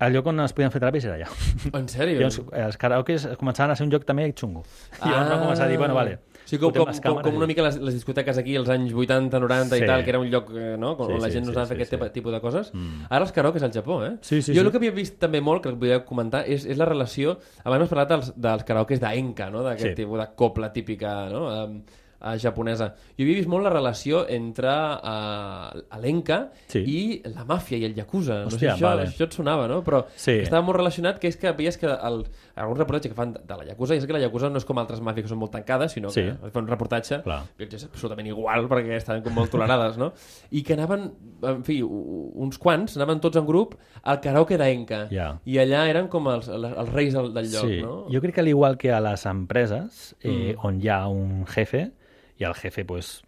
el 0.00 0.12
lloc 0.14 0.28
on 0.30 0.40
es 0.40 0.52
podien 0.54 0.70
fer 0.70 0.80
teràpies 0.80 1.04
era 1.04 1.16
allà. 1.18 1.28
En 1.74 1.88
sèrio? 1.90 2.14
I 2.16 2.22
llavors, 2.22 2.40
els 2.54 2.76
karaokes 2.80 3.28
començaven 3.36 3.72
a 3.72 3.76
ser 3.76 3.84
un 3.84 3.90
lloc 3.92 4.04
també 4.06 4.24
xungo. 4.32 4.62
I 5.04 5.08
llavors 5.10 5.28
van 5.34 5.40
començar 5.42 5.64
a 5.66 5.68
dir, 5.68 5.76
bueno, 5.76 5.92
vale, 5.94 6.20
Sí, 6.48 6.56
com, 6.56 6.72
com, 6.72 6.88
com, 7.04 7.18
com 7.20 7.34
una 7.36 7.46
mica 7.50 7.60
les, 7.66 7.76
les 7.84 7.92
discoteques 7.98 8.38
aquí 8.40 8.54
als 8.56 8.70
anys 8.72 8.94
80, 8.96 9.36
90 9.42 9.76
Sí. 9.76 9.82
i 9.84 9.86
tal, 9.86 10.02
que 10.06 10.10
era 10.14 10.18
un 10.22 10.30
lloc 10.32 10.48
eh, 10.56 10.76
no? 10.80 10.94
on 10.96 11.10
Sí, 11.12 11.18
la 11.20 11.28
sí, 11.28 11.34
gent 11.36 11.44
no 11.44 11.50
sí, 11.52 11.56
usava 11.58 11.66
sí, 11.68 11.74
aquest 11.76 11.92
sí. 11.92 12.10
tipus 12.14 12.32
de 12.32 12.40
coses. 12.40 12.70
Mm. 12.72 13.04
Ara 13.10 13.26
els 13.26 13.32
karaokes 13.36 13.62
al 13.68 13.72
Japó, 13.76 14.00
eh? 14.06 14.14
Sí, 14.22 14.40
sí, 14.40 14.54
jo 14.54 14.62
sí. 14.62 14.66
el 14.66 14.70
que 14.72 14.80
havia 14.80 14.94
vist 14.96 15.18
també 15.20 15.42
molt, 15.44 15.62
que 15.62 15.74
podria 15.76 16.00
comentar, 16.08 16.44
és, 16.48 16.64
és 16.64 16.80
la 16.80 16.88
relació... 16.88 17.36
Abans 17.64 17.84
has 17.84 17.92
parlat 17.92 18.08
dels, 18.14 18.32
dels 18.48 18.64
karaokes 18.64 19.00
d'Enka, 19.04 19.50
no? 19.52 19.62
d'aquest 19.62 19.90
Sí. 19.92 19.94
tipus 20.02 20.18
de 20.24 20.28
copla 20.34 20.72
típica 20.72 21.28
no? 21.28 21.44
um, 21.66 21.82
uh, 22.20 22.34
japonesa. 22.40 22.92
Jo 23.18 23.24
havia 23.24 23.36
vist 23.40 23.48
molt 23.48 23.64
la 23.64 23.70
relació 23.70 24.24
entre 24.28 24.68
uh, 24.68 25.98
l'Enka 26.02 26.50
Sí. 26.68 26.82
i 26.86 26.98
la 27.34 27.44
màfia 27.44 27.78
i 27.78 27.84
el 27.84 27.94
Yakuza. 27.94 28.44
no 28.44 28.50
sé 28.50 28.56
Hòstia, 28.56 28.74
si 28.76 28.82
això, 28.82 28.86
vale. 28.88 29.06
això 29.08 29.24
et 29.24 29.32
sonava, 29.32 29.66
no? 29.68 29.82
Però 29.84 30.04
Sí. 30.14 30.32
estava 30.42 30.62
molt 30.62 30.76
relacionat, 30.78 31.18
que 31.18 31.28
és 31.28 31.36
que 31.36 31.52
veies 31.52 31.76
que 31.78 31.86
el, 31.86 32.24
algun 32.56 32.76
reportatge 32.78 33.08
que 33.08 33.14
fan 33.14 33.32
de 33.34 33.56
la 33.56 33.64
Yakuza, 33.64 33.94
i 33.94 33.98
és 33.98 34.06
que 34.06 34.12
la 34.12 34.20
Yakuza 34.20 34.50
no 34.50 34.58
és 34.58 34.64
com 34.64 34.78
altres 34.78 35.00
màfies 35.00 35.22
que 35.24 35.28
són 35.28 35.38
molt 35.38 35.52
tancades, 35.52 35.92
sinó 35.92 36.10
Sí. 36.10 36.22
que 36.22 36.50
fan 36.50 36.64
un 36.64 36.68
reportatge 36.70 37.22
Clar. 37.22 37.42
que 37.56 37.64
és 37.76 37.84
absolutament 37.84 38.26
igual 38.28 38.68
perquè 38.68 38.96
estaven 38.96 39.22
com 39.22 39.34
molt 39.34 39.50
tolerades, 39.50 39.96
no? 39.98 40.12
I 40.50 40.62
que 40.62 40.74
anaven, 40.74 41.12
en 41.42 41.64
fi, 41.64 41.80
uns 41.82 42.58
quants, 42.58 42.96
anaven 42.96 43.20
tots 43.20 43.36
en 43.36 43.46
grup 43.46 43.76
al 44.02 44.20
karaoke 44.20 44.56
d'Enca. 44.58 45.08
Ja. 45.10 45.40
I 45.44 45.56
allà 45.58 45.88
eren 45.88 46.08
com 46.08 46.26
els, 46.28 46.48
els 46.48 46.92
reis 46.92 47.14
del, 47.14 47.32
del 47.34 47.50
lloc, 47.50 47.64
sí. 47.68 47.80
no? 47.82 48.06
Jo 48.10 48.20
crec 48.20 48.34
que 48.34 48.40
al 48.40 48.48
igual 48.48 48.76
que 48.78 48.92
a 48.92 49.00
les 49.00 49.24
empreses, 49.26 50.16
eh, 50.22 50.54
mm. 50.56 50.66
on 50.66 50.80
hi 50.82 50.88
ha 50.88 51.06
un 51.08 51.46
jefe, 51.46 51.92
i 52.38 52.44
el 52.44 52.54
jefe 52.54 52.84
pues, 52.84 53.22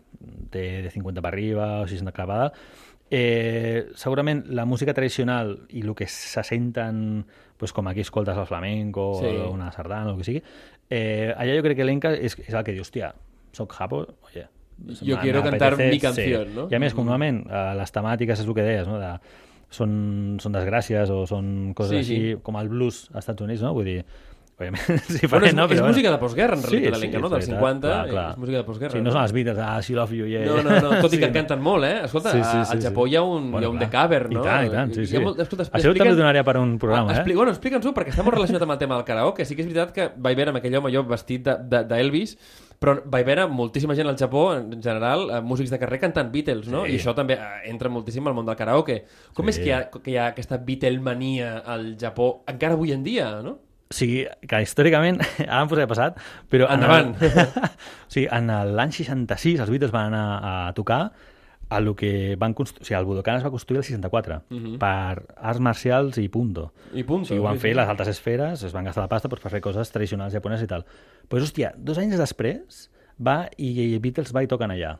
té 0.51 0.83
de 0.83 0.91
50 0.91 1.21
per 1.23 1.33
arriba 1.33 1.81
o 1.81 1.87
60 1.89 2.13
clavada, 2.13 2.53
eh, 3.11 3.89
segurament 3.95 4.45
la 4.55 4.65
música 4.65 4.95
tradicional 4.95 5.67
i 5.71 5.81
el 5.83 5.95
que 5.95 6.07
se 6.07 6.43
senten, 6.45 7.25
pues, 7.57 7.73
com 7.73 7.89
aquí 7.89 8.01
escoltes 8.01 8.37
el 8.39 8.47
flamenco 8.47 9.19
Sí. 9.21 9.27
o 9.27 9.51
una 9.51 9.73
sardana 9.73 10.11
o 10.11 10.13
el 10.13 10.19
que 10.19 10.25
sigui, 10.25 10.43
eh, 10.89 11.35
allà 11.37 11.57
jo 11.57 11.63
crec 11.63 11.77
que 11.79 11.85
l'enca 11.85 12.15
és, 12.15 12.39
és 12.39 12.55
el 12.55 12.65
que 12.65 12.73
diu, 12.73 12.83
hòstia, 12.83 13.13
soc 13.53 13.73
japo, 13.75 14.07
oye, 14.31 14.47
Jo 15.05 15.19
quiero 15.21 15.43
cantar 15.43 15.75
apetece", 15.75 15.91
mi 15.91 16.01
canción, 16.01 16.47
sí. 16.49 16.55
no? 16.57 16.69
I 16.71 16.75
a 16.75 16.79
més, 16.79 16.95
Mm. 16.95 16.97
normalment, 16.97 17.47
eh, 17.51 17.75
les 17.77 17.93
temàtiques 17.93 18.41
és 18.41 18.47
el 18.47 18.55
que 18.55 18.63
deies, 18.63 18.87
no? 18.89 18.99
De, 18.99 19.19
són, 19.69 20.39
són 20.41 20.53
desgràcies 20.55 21.11
o 21.11 21.27
són 21.27 21.75
coses 21.75 21.91
Sí, 22.07 22.15
així, 22.15 22.33
sí. 22.33 22.39
com 22.43 22.57
el 22.57 22.69
blues 22.69 23.09
als 23.13 23.19
Estats 23.29 23.43
Units, 23.43 23.61
no? 23.63 23.75
Vull 23.75 23.85
dir, 23.85 24.05
òbviament, 24.61 25.01
és 25.09 25.25
Bueno, 25.31 25.47
és, 25.49 25.55
no? 25.57 25.65
és 25.67 25.73
Però, 25.81 25.87
música 25.89 26.11
de 26.13 26.19
postguerra, 26.21 26.55
en 26.59 26.63
realitat, 26.63 27.01
Sí, 27.01 27.07
sí, 27.09 27.13
no? 27.17 27.27
és 27.27 27.33
Dels 27.33 27.49
veritat, 27.49 27.57
50, 27.57 27.89
clar, 27.89 28.09
clar. 28.11 28.27
és 28.31 28.39
música 28.45 28.59
de 28.61 28.65
postguerra. 28.69 28.93
Sí, 28.95 29.03
no 29.03 29.11
són 29.17 29.23
els 29.25 29.33
Beatles, 29.33 29.59
ah, 29.65 29.81
she 29.83 29.95
love 29.97 30.15
you, 30.15 30.27
yeah. 30.31 30.45
No, 30.47 30.61
no, 30.63 30.77
no, 30.85 30.91
tot 31.05 31.13
i 31.13 31.19
que 31.19 31.25
Sí, 31.25 31.29
en 31.31 31.35
canten 31.41 31.61
molt, 31.65 31.85
eh? 31.89 31.97
Escolta, 32.05 32.31
Sí, 32.37 32.39
sí, 32.39 32.45
sí, 32.45 32.59
sí, 32.61 32.65
sí, 32.65 32.77
al 32.77 32.83
sí. 32.83 32.89
Japó 32.89 33.07
hi 33.11 33.17
ha 33.17 33.23
un, 33.27 33.51
hi 33.59 33.65
ha 33.65 33.73
un 33.73 33.79
The 33.83 33.91
Cover, 33.91 34.23
no? 34.31 34.41
I 34.45 34.47
tant, 34.47 34.67
i 34.69 34.71
tant, 34.77 34.95
sí, 34.95 35.07
sí. 35.11 35.19
molt- 35.19 35.41
escolta, 35.43 35.65
Això 35.65 35.73
també 35.73 35.97
expliquen- 35.97 36.17
donaria 36.21 36.45
per 36.45 36.57
un 36.61 36.79
programa, 36.79 37.11
Ah, 37.17 37.25
eh? 37.27 37.35
Bueno, 37.35 37.51
explica'ns-ho, 37.51 37.95
perquè 37.97 38.13
està 38.15 38.23
molt 38.23 38.37
relacionat 38.37 38.63
amb 38.69 38.77
el 38.77 38.79
tema 38.85 38.95
del 39.01 39.05
karaoke. 39.09 39.45
Sí 39.49 39.57
que 39.57 39.63
és 39.65 39.69
veritat 39.73 39.93
que 39.97 40.11
vaig 40.17 40.37
veure 40.37 40.51
amb 40.55 40.59
aquell 40.61 40.77
home 40.77 40.93
jo 40.93 41.03
vestit 41.09 41.43
d'Elvis, 41.49 42.35
de, 42.37 42.41
de, 42.45 42.69
però 42.81 42.95
vaig 43.13 43.27
veure 43.29 43.47
moltíssima 43.49 43.95
gent 43.95 44.09
al 44.09 44.17
Japó, 44.17 44.55
en 44.57 44.81
general, 44.83 45.27
eh, 45.31 45.41
músics 45.45 45.69
de 45.71 45.79
carrer 45.79 45.99
cantant 46.01 46.31
Beatles, 46.33 46.69
no? 46.69 46.85
Sí. 46.87 46.95
I 46.95 46.99
això 46.99 47.13
també 47.15 47.35
eh, 47.35 47.69
entra 47.71 47.91
moltíssim 47.93 48.27
al 48.27 48.35
món 48.35 48.47
del 48.49 48.57
karaoke. 48.57 49.03
Com 49.35 49.45
Sí. 49.47 49.51
és 49.51 49.59
que 49.59 49.67
hi, 49.69 49.73
ha, 49.73 49.81
que 49.91 50.11
hi 50.11 50.17
ha 50.17 50.29
aquesta 50.33 50.57
Beatlemania 50.57 51.59
al 51.65 51.97
Japó 52.01 52.43
encara 52.49 52.75
avui 52.75 52.93
en 52.93 53.03
dia, 53.05 53.41
no? 53.43 53.59
O 53.91 53.95
sigui, 53.99 54.21
que 54.47 54.61
històricament, 54.63 55.19
ara 55.51 55.65
em 55.65 55.69
posaré 55.71 55.89
passat, 55.91 56.19
però... 56.51 56.69
en 56.71 56.79
Endavant. 56.79 57.09
el- 57.27 57.49
o 57.67 58.13
sigui, 58.13 58.29
en 58.31 58.47
l'any 58.79 58.93
66 58.95 59.59
els 59.65 59.73
Beatles 59.73 59.91
van 59.91 60.13
anar 60.15 60.27
a 60.69 60.73
tocar 60.79 61.01
a 61.71 61.81
lo 61.83 61.97
que 61.99 62.37
van 62.39 62.55
construir... 62.55 62.85
O 62.85 62.87
sigui, 62.87 62.99
el 63.01 63.09
Budokan 63.09 63.41
es 63.41 63.45
va 63.47 63.51
construir 63.51 63.81
el 63.83 63.85
64 63.89 64.41
Mhm. 64.51 64.77
per 64.79 65.25
arts 65.37 65.59
marcials 65.63 66.19
i 66.23 66.29
punto. 66.31 66.69
I 66.95 67.03
punt. 67.03 67.27
O 67.27 67.31
sigui, 67.33 67.41
ho 67.43 67.49
van 67.49 67.59
fer 67.63 67.75
les 67.75 67.91
altes 67.91 68.09
esferes, 68.15 68.63
es 68.63 68.73
van 68.75 68.87
gastar 68.87 69.03
la 69.05 69.11
pasta 69.11 69.29
per 69.29 69.39
fer 69.43 69.61
coses 69.61 69.91
tradicionals 69.91 70.35
japoneses 70.39 70.65
i 70.67 70.71
tal. 70.71 70.87
Però, 70.87 71.35
pues, 71.35 71.49
hòstia, 71.51 71.73
dos 71.77 71.99
anys 71.99 72.15
després 72.19 72.87
va 73.19 73.49
i, 73.59 73.73
i 73.75 73.99
Beatles 73.99 74.31
va 74.35 74.43
i 74.47 74.51
toquen 74.51 74.71
allà. 74.71 74.97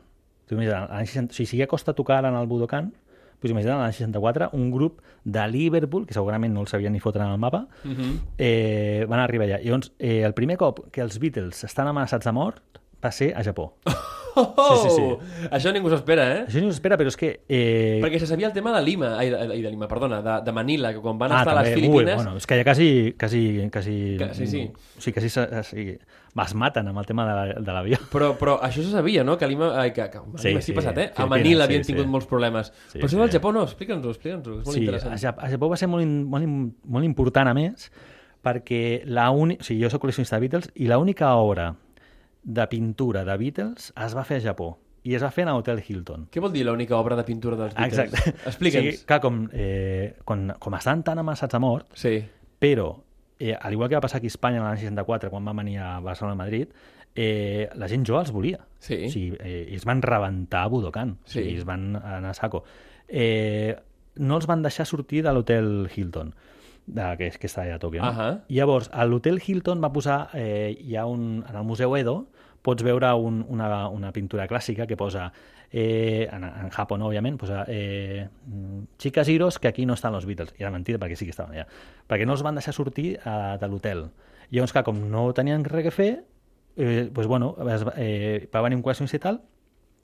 L'any 0.51 1.07
60 1.07 1.31
O 1.31 1.35
sigui, 1.39 1.47
si 1.47 1.59
ja 1.63 1.67
costa 1.71 1.93
tocar 1.95 2.25
en 2.27 2.35
el 2.35 2.47
Budokan, 2.51 2.91
doncs 3.41 3.51
imagina't 3.51 3.81
l'any 3.81 3.93
64 3.93 4.49
un 4.53 4.69
grup 4.71 5.01
de 5.23 5.47
Liverpool, 5.49 6.05
que 6.05 6.13
segurament 6.13 6.53
no 6.53 6.61
el 6.61 6.67
sabien 6.67 6.93
ni 6.93 6.99
fotre 6.99 7.23
en 7.23 7.31
el 7.31 7.37
mapa, 7.37 7.67
uh 7.83 7.89
-huh. 7.89 8.19
eh, 8.37 9.05
van 9.09 9.19
arribar 9.19 9.47
allà. 9.47 9.61
I 9.61 9.65
llavors, 9.65 9.91
eh, 9.99 10.21
el 10.23 10.33
primer 10.33 10.57
cop 10.57 10.91
que 10.91 11.01
els 11.01 11.19
Beatles 11.19 11.63
estan 11.63 11.87
amenaçats 11.87 12.25
de 12.25 12.31
mort 12.31 12.61
va 13.03 13.11
ser 13.11 13.33
a 13.35 13.43
Japó. 13.43 13.73
Oh, 13.85 13.95
Sí, 14.81 14.89
sí, 14.89 14.95
sí. 14.95 15.47
Això 15.51 15.73
ningú 15.73 15.89
s'ho 15.89 15.97
espera, 15.97 16.23
eh? 16.37 16.45
Això 16.47 16.61
no 16.61 16.71
s'espera, 16.71 16.97
però 16.97 17.07
és 17.11 17.17
que... 17.17 17.41
Eh, 17.49 17.99
Perquè 18.01 18.19
se 18.19 18.27
sabia 18.27 18.47
el 18.47 18.53
tema 18.53 18.71
de 18.71 18.81
Lima, 18.85 19.17
ai, 19.17 19.29
de, 19.29 19.37
de 19.47 19.69
Lima, 19.69 19.87
perdona, 19.87 20.21
de, 20.21 20.45
de 20.45 20.51
Manila, 20.51 20.93
que 20.93 21.01
quan 21.01 21.17
van 21.17 21.31
estar 21.31 21.51
a 21.51 21.61
les 21.61 21.73
també. 21.73 21.81
Filipines... 21.81 22.15
Ui, 22.17 22.23
bueno, 22.23 22.37
és 22.37 22.47
que 22.47 22.55
ja 22.55 22.63
quasi... 22.63 23.13
quasi, 23.19 23.69
quasi 23.71 24.15
Que- 24.17 24.33
sí, 24.33 24.47
sí. 24.47 24.71
O 24.71 25.01
sigui, 25.01 25.13
quasi 25.13 25.29
se, 25.29 25.63
sí, 25.63 25.97
es 26.39 26.53
maten 26.55 26.87
amb 26.87 26.97
el 27.01 27.05
tema 27.05 27.25
de 27.27 27.33
la- 27.59 27.73
l'avió. 27.75 27.97
Però, 28.11 28.31
però 28.39 28.53
això 28.63 28.83
se 28.85 28.91
sabia, 28.91 29.23
no? 29.23 29.37
Que 29.37 29.45
a 29.45 29.47
Lima... 29.49 29.73
Ai, 29.81 29.91
que, 29.91 30.05
que 30.09 30.17
a 30.17 30.23
Sí, 30.37 30.53
sí, 30.55 30.61
sí, 30.69 30.73
passat, 30.73 30.97
eh? 30.97 31.11
A 31.15 31.25
Manila 31.25 31.65
havien 31.65 31.83
sí, 31.83 31.91
tingut 31.91 32.05
sí. 32.07 32.11
molts 32.11 32.27
problemes. 32.29 32.71
Sí, 32.87 32.99
però 32.99 33.09
això 33.09 33.17
sí. 33.17 33.21
del 33.25 33.31
Japó 33.35 33.51
no, 33.51 33.63
explica'ns-ho, 33.67 34.09
explica'ns-ho, 34.15 34.59
és 34.61 34.65
molt 34.65 34.75
sí, 34.77 34.79
a, 34.79 34.83
interessant. 34.85 35.39
A 35.43 35.49
Japó 35.51 35.69
va 35.69 35.77
ser 35.77 35.89
molt, 35.91 36.03
in- 36.03 36.23
molt, 36.31 36.43
in- 36.47 36.75
molt 36.87 37.05
important, 37.05 37.51
a 37.51 37.53
més, 37.57 37.89
perquè 38.41 39.01
la 39.05 39.29
uni... 39.31 39.57
o 39.59 39.63
sigui, 39.63 39.83
jo 39.83 39.89
soc 39.91 40.01
col·leccionista 40.05 40.37
de 40.39 40.45
Beatles 40.47 40.69
i 40.75 40.87
l'única 40.87 41.33
obra 41.35 41.73
de 42.43 42.65
pintura 42.71 43.25
de 43.27 43.35
Beatles 43.37 43.91
es 43.93 44.15
va 44.17 44.23
fer 44.25 44.39
a 44.39 44.45
Japó 44.47 44.71
i 45.03 45.13
es 45.17 45.21
va 45.21 45.29
fer 45.33 45.43
en 45.47 45.51
l'Hotel 45.53 45.79
Hilton. 45.81 46.27
Què 46.31 46.41
vol 46.41 46.51
dir 46.53 46.63
l'única 46.65 46.95
obra 46.97 47.15
de 47.17 47.23
pintura 47.25 47.57
dels 47.57 47.73
Beatles? 47.75 48.13
Exacte. 48.13 48.33
Explica'ns. 48.49 48.85
Sigui, 48.87 49.05
clar, 49.09 49.19
com, 49.21 49.43
eh, 49.51 50.15
quan, 50.25 50.47
com 50.61 50.75
estan 50.77 51.01
tan 51.03 51.17
amassats 51.21 51.57
a 51.57 51.59
mort, 51.61 51.87
Sí. 51.97 52.19
però, 52.61 52.91
eh, 53.41 53.57
al 53.59 53.73
igual 53.73 53.89
que 53.89 53.97
va 53.97 54.03
passar 54.05 54.19
aquí 54.19 54.29
a 54.29 54.33
Espanya 54.35 54.61
l'any 54.61 54.77
64, 54.83 55.31
quan 55.33 55.45
van 55.49 55.57
venir 55.63 55.79
a 55.81 55.95
Barcelona 55.99 56.37
i 56.37 56.41
Madrid, 56.43 56.75
eh, 57.15 57.69
la 57.75 57.89
gent 57.89 58.05
jove 58.07 58.21
els 58.21 58.31
volia. 58.35 58.59
Sí. 58.79 58.99
O 59.07 59.11
sigui, 59.11 59.37
eh, 59.39 59.65
es 59.75 59.85
van 59.89 60.03
rebentar 60.05 60.65
a 60.65 60.71
Budokan. 60.71 61.17
Sí. 61.25 61.39
O 61.39 61.43
sigui, 61.43 61.57
es 61.63 61.65
van 61.65 61.95
anar 61.97 62.35
a 62.35 62.37
saco. 62.37 62.63
Eh, 63.07 63.75
no 64.21 64.37
els 64.37 64.47
van 64.47 64.61
deixar 64.61 64.85
sortir 64.85 65.23
de 65.25 65.33
l'hotel 65.33 65.89
Hilton, 65.89 66.33
de, 66.85 67.07
que, 67.17 67.31
que 67.39 67.49
està 67.49 67.65
allà 67.65 67.79
a 67.79 67.81
Tòquio. 67.81 68.03
No? 68.03 68.11
Ahà. 68.11 68.29
I 68.51 68.61
llavors, 68.61 68.91
a 68.93 69.05
l'hotel 69.07 69.41
Hilton 69.41 69.81
va 69.83 69.91
posar, 69.93 70.21
eh, 70.37 70.75
hi 70.77 70.95
ha 70.95 71.07
un, 71.09 71.43
en 71.47 71.55
el 71.55 71.67
Museu 71.67 71.95
Edo, 71.97 72.27
pots 72.61 72.83
veure 72.85 73.09
un, 73.17 73.41
una, 73.49 73.87
una 73.89 74.11
pintura 74.13 74.47
clàssica 74.47 74.85
que 74.87 74.97
posa, 74.97 75.31
eh, 75.71 76.27
en, 76.31 76.43
en 76.43 76.69
Japó, 76.73 76.97
no, 76.97 77.07
òbviament, 77.09 77.37
posa 77.41 77.63
eh, 77.67 78.27
Chicas 78.97 79.29
Heroes, 79.29 79.59
que 79.59 79.69
aquí 79.71 79.85
no 79.85 79.97
estan 79.97 80.15
els 80.15 80.27
Beatles. 80.29 80.53
I 80.59 80.65
era 80.65 80.73
mentida, 80.73 80.99
perquè 81.01 81.17
sí 81.17 81.25
que 81.25 81.35
estaven 81.35 81.55
allà. 81.55 81.67
Perquè 82.07 82.27
no 82.27 82.35
els 82.37 82.43
van 82.45 82.59
deixar 82.59 82.75
sortir 82.77 83.15
eh, 83.17 83.37
de 83.61 83.71
l'hotel. 83.71 84.05
Llavors, 84.51 84.75
clar, 84.75 84.83
com 84.87 84.99
no 85.11 85.29
tenien 85.33 85.63
res 85.65 85.87
a 85.87 85.95
fer, 85.95 86.11
eh, 86.75 87.09
pues, 87.13 87.27
bueno, 87.27 87.55
es, 87.71 87.85
eh, 87.95 88.49
va 88.53 88.65
venir 88.65 88.77
un 88.77 88.83
qüestionista 88.85 89.17
i 89.17 89.23
tal, 89.23 89.41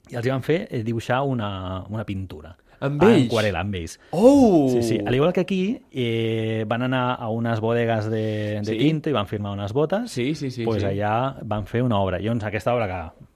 i 0.08 0.16
els 0.16 0.26
hi 0.26 0.32
van 0.32 0.42
fer 0.46 0.62
eh, 0.70 0.82
dibuixar 0.86 1.20
una, 1.28 1.84
una 1.92 2.06
pintura. 2.08 2.56
Amb 2.80 3.02
En 3.02 3.08
ells? 3.10 3.26
aquarela, 3.26 3.60
amb 3.60 3.74
ells. 3.74 3.98
Oh! 4.10 4.68
Sí, 4.70 4.82
sí. 4.82 4.98
Al 5.04 5.14
igual 5.14 5.32
que 5.32 5.40
aquí, 5.40 5.80
eh, 5.90 6.64
van 6.68 6.82
anar 6.82 7.16
a 7.18 7.28
unes 7.28 7.60
bodegues 7.60 8.08
de, 8.10 8.60
de 8.60 8.64
Sí. 8.64 8.78
tinta 8.78 9.10
i 9.10 9.12
van 9.12 9.26
firmar 9.26 9.52
unes 9.52 9.72
botes. 9.72 10.10
Sí, 10.10 10.34
sí, 10.34 10.50
sí, 10.50 10.64
pues 10.64 10.82
sí. 10.82 10.88
allà 10.88 11.36
van 11.42 11.66
fer 11.66 11.82
una 11.82 11.98
obra. 11.98 12.20
I 12.20 12.24
llavors 12.28 12.44
aquesta 12.44 12.74
obra 12.74 12.86
que 12.86 13.26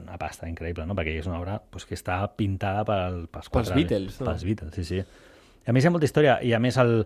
una 0.00 0.16
pasta 0.18 0.48
increïble, 0.48 0.86
no? 0.86 0.94
perquè 0.94 1.16
és 1.18 1.26
una 1.26 1.40
obra 1.40 1.58
pues, 1.70 1.84
que 1.86 1.94
està 1.98 2.22
pintada 2.36 2.84
pel, 2.86 3.26
pels, 3.30 3.48
quatre, 3.50 3.74
Beatles, 3.74 4.20
no? 4.20 4.26
Pels 4.30 4.44
Beatles, 4.46 4.74
sí, 4.74 4.84
sí. 4.84 5.00
I 5.00 5.70
a 5.70 5.74
més 5.74 5.84
hi 5.84 5.88
ha 5.88 5.92
molta 5.94 6.06
història. 6.08 6.38
I 6.42 6.54
a 6.56 6.60
més 6.62 6.78
el, 6.80 7.04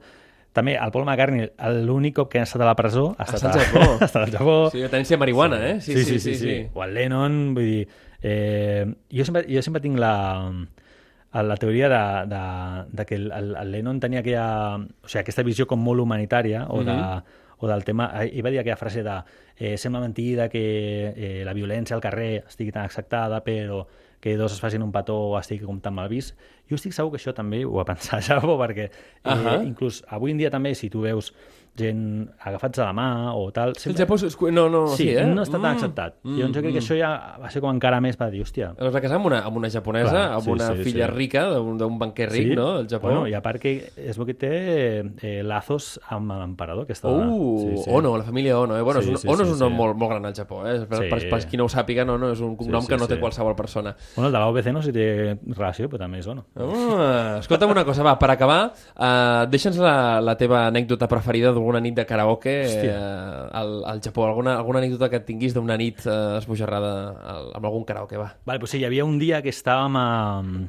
també 0.55 0.77
el 0.79 0.93
Paul 0.95 1.05
McCartney, 1.09 1.49
l'únic 1.85 2.15
cop 2.21 2.31
que 2.33 2.39
ha 2.41 2.47
estat 2.47 2.63
a 2.63 2.69
la 2.69 2.77
presó 2.79 3.15
ha 3.19 3.25
estat, 3.27 3.43
estat 3.43 3.57
al 3.57 3.65
Japó. 3.67 3.97
ha 4.01 4.09
estat 4.09 4.23
al 4.23 4.35
Japó. 4.37 4.57
Sí, 4.73 4.85
tenència 4.89 5.19
marihuana, 5.21 5.61
eh? 5.71 5.81
Sí, 5.81 5.97
sí, 6.05 6.21
sí, 6.21 6.35
sí, 6.39 6.59
O 6.73 6.85
el 6.85 6.95
Lennon, 6.95 7.39
vull 7.57 7.65
dir... 7.71 7.89
Eh, 8.25 8.87
jo, 9.13 9.25
sempre, 9.27 9.45
jo 9.51 9.61
sempre 9.61 9.83
tinc 9.85 9.99
la, 10.01 10.15
la 11.43 11.57
teoria 11.57 11.89
de, 11.89 12.35
de, 12.35 12.43
de 12.93 13.07
que 13.07 13.15
el, 13.17 13.33
el, 13.33 13.73
Lennon 13.73 13.99
tenia 14.01 14.21
aquella, 14.21 14.77
o 14.79 15.09
sigui, 15.09 15.25
aquesta 15.25 15.43
visió 15.43 15.67
com 15.67 15.83
molt 15.83 16.01
humanitària 16.01 16.67
o, 16.71 16.85
de, 16.87 16.95
o 17.59 17.71
del 17.71 17.85
tema... 17.85 18.07
Ell 18.23 18.45
va 18.47 18.53
dir 18.55 18.61
aquella 18.63 18.79
frase 18.79 19.03
de 19.03 19.17
eh, 19.57 19.77
sembla 19.79 20.01
mentida 20.01 20.49
que 20.49 20.65
eh, 21.11 21.43
la 21.45 21.55
violència 21.55 21.97
al 21.97 22.03
carrer 22.05 22.45
estigui 22.47 22.73
tan 22.73 22.87
acceptada, 22.87 23.43
però 23.43 23.85
que 24.21 24.39
dos 24.39 24.55
es 24.55 24.61
facin 24.63 24.83
un 24.83 24.93
petó 24.93 25.19
o 25.31 25.39
estigui 25.39 25.67
com 25.67 25.81
tan 25.85 25.99
mal 25.99 26.09
vist. 26.09 26.39
Jo 26.71 26.79
estic 26.79 26.95
segur 26.97 27.13
que 27.13 27.19
això 27.21 27.35
també 27.37 27.65
ho 27.65 27.75
va 27.77 27.85
pensar 27.85 28.23
Javo, 28.29 28.57
perquè 28.61 28.89
eh, 28.89 28.93
Ahà. 29.25 29.59
inclús 29.67 30.03
avui 30.09 30.33
en 30.33 30.39
dia 30.41 30.51
també, 30.51 30.75
si 30.75 30.89
tu 30.91 31.03
veus 31.05 31.33
gent 31.75 32.29
agafats 32.47 32.79
a 32.79 32.85
la 32.87 32.93
mà 32.95 33.05
o 33.35 33.49
tal... 33.51 33.73
El 33.75 33.97
Japó... 33.99 34.15
és- 34.15 34.37
No, 34.55 34.69
no, 34.71 34.85
Sí, 34.95 35.09
sí, 35.09 35.17
eh? 35.19 35.25
no 35.27 35.43
està 35.43 35.59
tan 35.59 35.73
acceptat. 35.75 36.21
Mm, 36.23 36.37
Llavors 36.39 36.55
jo 36.55 36.61
crec 36.63 36.73
que 36.77 36.79
això 36.85 36.95
ja 36.95 37.09
va 37.43 37.51
ser 37.51 37.59
com 37.65 37.73
encara 37.75 37.99
més 38.01 38.15
per 38.17 38.29
dir, 38.31 38.45
hòstia... 38.45 38.69
Es 38.79 38.93
va 38.95 39.01
casar 39.03 39.17
amb 39.19 39.27
una, 39.27 39.41
amb 39.49 39.57
una 39.59 39.67
japonesa, 39.75 40.13
Clar, 40.13 40.29
amb 40.37 40.45
sí, 40.47 40.53
una 40.55 40.69
sí, 40.77 40.85
filla 40.87 41.09
sí. 41.09 41.17
rica 41.17 41.43
d'un 41.51 41.99
banquer 41.99 42.29
ric, 42.31 42.53
no?, 42.55 42.69
el 42.79 42.87
Japó. 42.87 43.09
Bueno, 43.11 43.25
i 43.27 43.35
a 43.35 43.41
part 43.43 43.59
que 43.59 43.73
és 43.97 44.17
bo 44.21 44.23
que 44.29 44.37
té 44.39 44.53
eh, 45.03 45.43
lazos 45.43 45.99
amb 46.15 46.31
l'emperador, 46.39 46.87
que 46.87 46.95
està... 46.95 47.11
Uh, 47.11 47.59
sí, 47.65 47.83
sí. 47.83 47.91
Ono, 47.91 48.15
la 48.23 48.29
família 48.31 48.55
Ono. 48.61 48.79
Eh? 48.79 48.83
Bueno, 48.87 49.03
Sí, 49.03 49.11
és 49.11 49.17
un, 49.17 49.23
sí, 49.25 49.29
Ono 49.35 49.43
sí, 49.43 49.51
és 49.51 49.57
un 49.57 49.65
nom 49.67 49.75
sí. 49.75 49.79
molt, 49.83 49.99
molt 49.99 50.15
gran 50.15 50.31
al 50.31 50.39
Japó. 50.39 50.63
Eh? 50.71 50.77
Per, 50.87 51.03
Sí. 51.03 51.11
per, 51.11 51.21
per, 51.35 51.43
qui 51.51 51.59
no 51.59 51.67
ho 51.67 51.75
sàpiga, 51.75 52.07
no, 52.07 52.15
no, 52.23 52.31
és 52.31 52.39
un 52.41 52.55
cognom 52.55 52.87
sí, 52.87 52.93
que 52.95 53.01
no 53.03 53.11
té 53.11 53.19
sí. 53.19 53.21
qualsevol 53.27 53.59
persona. 53.59 53.97
Bueno, 54.15 54.31
el 54.31 54.39
de 54.39 54.45
l'OBC 54.45 54.71
no 54.79 54.81
sé 54.87 54.93
si 54.93 54.99
té 55.01 55.09
relació, 55.59 55.91
però 55.91 56.05
també 56.07 56.23
és 56.23 56.31
Ono. 56.31 56.47
Ah, 56.57 57.39
escolta'm 57.41 57.71
una 57.73 57.83
cosa, 57.85 58.05
va, 58.07 58.13
per 58.21 58.29
acabar, 58.31 58.59
uh, 58.95 59.43
deixa'ns 59.51 59.79
la, 59.83 60.21
la 60.23 60.37
teva 60.39 60.61
anècdota 60.69 61.09
preferida 61.11 61.51
d'alguna 61.51 61.81
nit 61.83 61.97
de 61.99 62.05
karaoke 62.07 62.53
uh, 62.63 63.49
al, 63.59 63.73
al 63.91 64.01
Japó, 64.05 64.29
alguna, 64.29 64.55
alguna 64.61 64.79
anècdota 64.79 65.09
que 65.11 65.19
tinguis 65.27 65.55
d'una 65.57 65.75
nit 65.81 66.05
uh, 66.07 66.37
esbojarrada 66.39 66.93
al, 67.35 67.49
amb 67.59 67.67
algun 67.67 67.83
karaoke, 67.89 68.21
va. 68.23 68.29
Vale, 68.47 68.63
pues 68.63 68.71
sí, 68.71 68.79
hi 68.79 68.87
havia 68.87 69.05
un 69.05 69.19
dia 69.19 69.43
que 69.43 69.51
estàvem 69.51 69.99
a, 69.99 70.07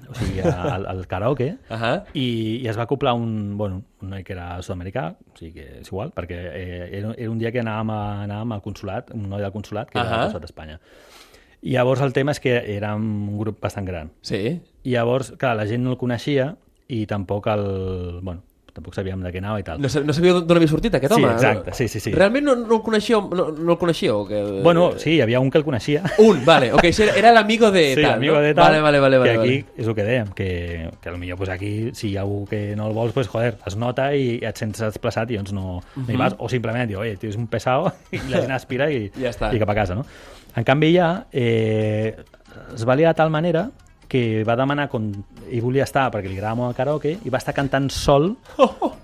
o 0.09 0.17
sigui, 0.17 0.41
a- 0.41 0.73
al, 0.75 0.87
al 0.95 1.05
karaoke 1.07 1.51
Uh 1.69 1.77
-huh. 1.77 2.01
i, 2.13 2.25
i 2.63 2.67
es 2.67 2.77
va 2.77 2.83
acoplar 2.83 3.13
un, 3.13 3.55
bueno, 3.57 3.83
un 4.01 4.09
noi 4.09 4.23
que 4.23 4.33
era 4.33 4.61
sud-americà, 4.61 5.13
o 5.33 5.37
sigui 5.37 5.53
que 5.53 5.79
és 5.81 5.87
igual, 5.87 6.11
perquè 6.15 6.33
eh, 6.53 6.89
era, 6.97 7.13
era 7.17 7.29
un 7.29 7.37
dia 7.37 7.51
que 7.51 7.59
anàvem, 7.61 7.89
a, 7.91 8.23
anàvem 8.23 8.51
al 8.53 8.61
consulat, 8.61 9.11
un 9.13 9.29
noi 9.29 9.41
del 9.41 9.51
consulat 9.51 9.89
que 9.89 9.99
era 9.99 10.07
Ahà. 10.07 10.15
del 10.17 10.23
consulat 10.25 10.41
d'Espanya. 10.41 10.79
I 11.65 11.73
llavors 11.73 12.01
el 12.05 12.13
tema 12.13 12.35
és 12.35 12.39
que 12.43 12.59
érem 12.77 13.05
un 13.31 13.37
grup 13.41 13.57
bastant 13.63 13.87
gran. 13.89 14.11
Sí. 14.21 14.43
I 14.85 14.91
llavors, 14.93 15.33
clar, 15.41 15.55
la 15.57 15.65
gent 15.65 15.81
no 15.83 15.95
el 15.95 15.97
coneixia 16.01 16.51
i 16.93 17.05
tampoc 17.09 17.47
el... 17.49 18.19
Bueno, 18.21 18.43
tampoc 18.75 18.93
sabíem 18.93 19.21
de 19.23 19.31
què 19.31 19.39
anava 19.39 19.61
i 19.61 19.63
tal. 19.65 19.79
No, 19.81 19.87
no 20.03 20.13
sabíeu 20.13 20.41
d'on 20.43 20.57
havia 20.59 20.67
sortit 20.69 20.93
aquest 20.99 21.13
Sí, 21.15 21.23
home? 21.23 21.31
exacte, 21.31 21.71
sí, 21.73 21.87
sí, 21.87 22.01
sí. 22.03 22.11
Realment 22.13 22.43
no, 22.45 22.53
no 22.59 22.75
el 22.75 22.81
coneixíeu? 22.83 23.21
No, 23.33 23.45
no 23.55 23.71
el 23.71 23.77
coneixíeu? 23.81 24.25
Que... 24.27 24.41
Bueno, 24.65 24.89
sí, 25.01 25.13
hi 25.15 25.21
havia 25.23 25.39
un 25.39 25.49
que 25.49 25.57
el 25.57 25.63
coneixia. 25.65 26.03
Un, 26.19 26.43
vale, 26.45 26.73
ok, 26.75 26.83
sí, 26.91 27.05
era, 27.07 27.15
era 27.21 27.31
l'amigo 27.33 27.71
de 27.71 27.85
Sí, 27.95 28.01
tal, 28.03 28.17
amigo 28.19 28.35
no? 28.35 28.41
de 28.43 28.53
tal, 28.53 28.65
Vale, 28.65 28.81
vale, 28.83 28.99
vale. 28.99 29.15
que 29.15 29.23
vale, 29.23 29.39
aquí 29.39 29.57
vale. 29.63 29.81
és 29.81 29.87
el 29.87 29.95
que 29.95 30.05
dèiem, 30.11 30.33
que, 30.35 30.49
que 31.01 31.09
potser 31.15 31.37
pues 31.39 31.49
aquí, 31.55 31.71
si 31.95 32.09
hi 32.11 32.17
ha 32.17 32.27
algú 32.27 32.43
que 32.51 32.75
no 32.75 32.89
el 32.91 32.93
vols, 32.93 33.13
pues, 33.15 33.31
joder, 33.31 33.55
es 33.65 33.77
nota 33.79 34.11
i 34.13 34.41
et 34.43 34.59
sents 34.59 34.83
desplaçat 34.83 35.31
i 35.31 35.39
doncs 35.39 35.55
no, 35.55 35.79
no 35.95 36.05
hi 36.11 36.19
vas, 36.19 36.35
o 36.37 36.51
simplement 36.51 36.85
diu, 36.91 36.99
oye, 36.99 37.15
tio, 37.17 37.31
és 37.31 37.39
un 37.39 37.47
pesado, 37.47 37.93
i 38.11 38.19
la 38.29 38.43
gent 38.43 38.51
aspira 38.59 38.91
i, 38.91 39.07
Ja 39.17 39.31
està. 39.31 39.49
i 39.55 39.63
cap 39.63 39.71
a 39.71 39.79
casa, 39.81 39.95
no? 39.95 40.03
En 40.55 40.63
canvi, 40.63 40.93
ja 40.95 41.25
eh, 41.31 42.15
es 42.73 42.85
va 42.87 42.95
liar 42.95 43.13
de 43.13 43.19
tal 43.19 43.29
manera 43.29 43.69
que 44.07 44.43
va 44.45 44.55
demanar 44.55 44.87
com 44.89 45.07
ell 45.45 45.61
volia 45.61 45.85
estar 45.85 46.07
perquè 46.13 46.29
li 46.29 46.37
agradava 46.37 46.57
molt 46.59 46.71
el 46.71 46.77
karaoke 46.77 47.11
i 47.25 47.31
va 47.33 47.39
estar 47.41 47.53
cantant 47.57 47.87
sol 47.93 48.31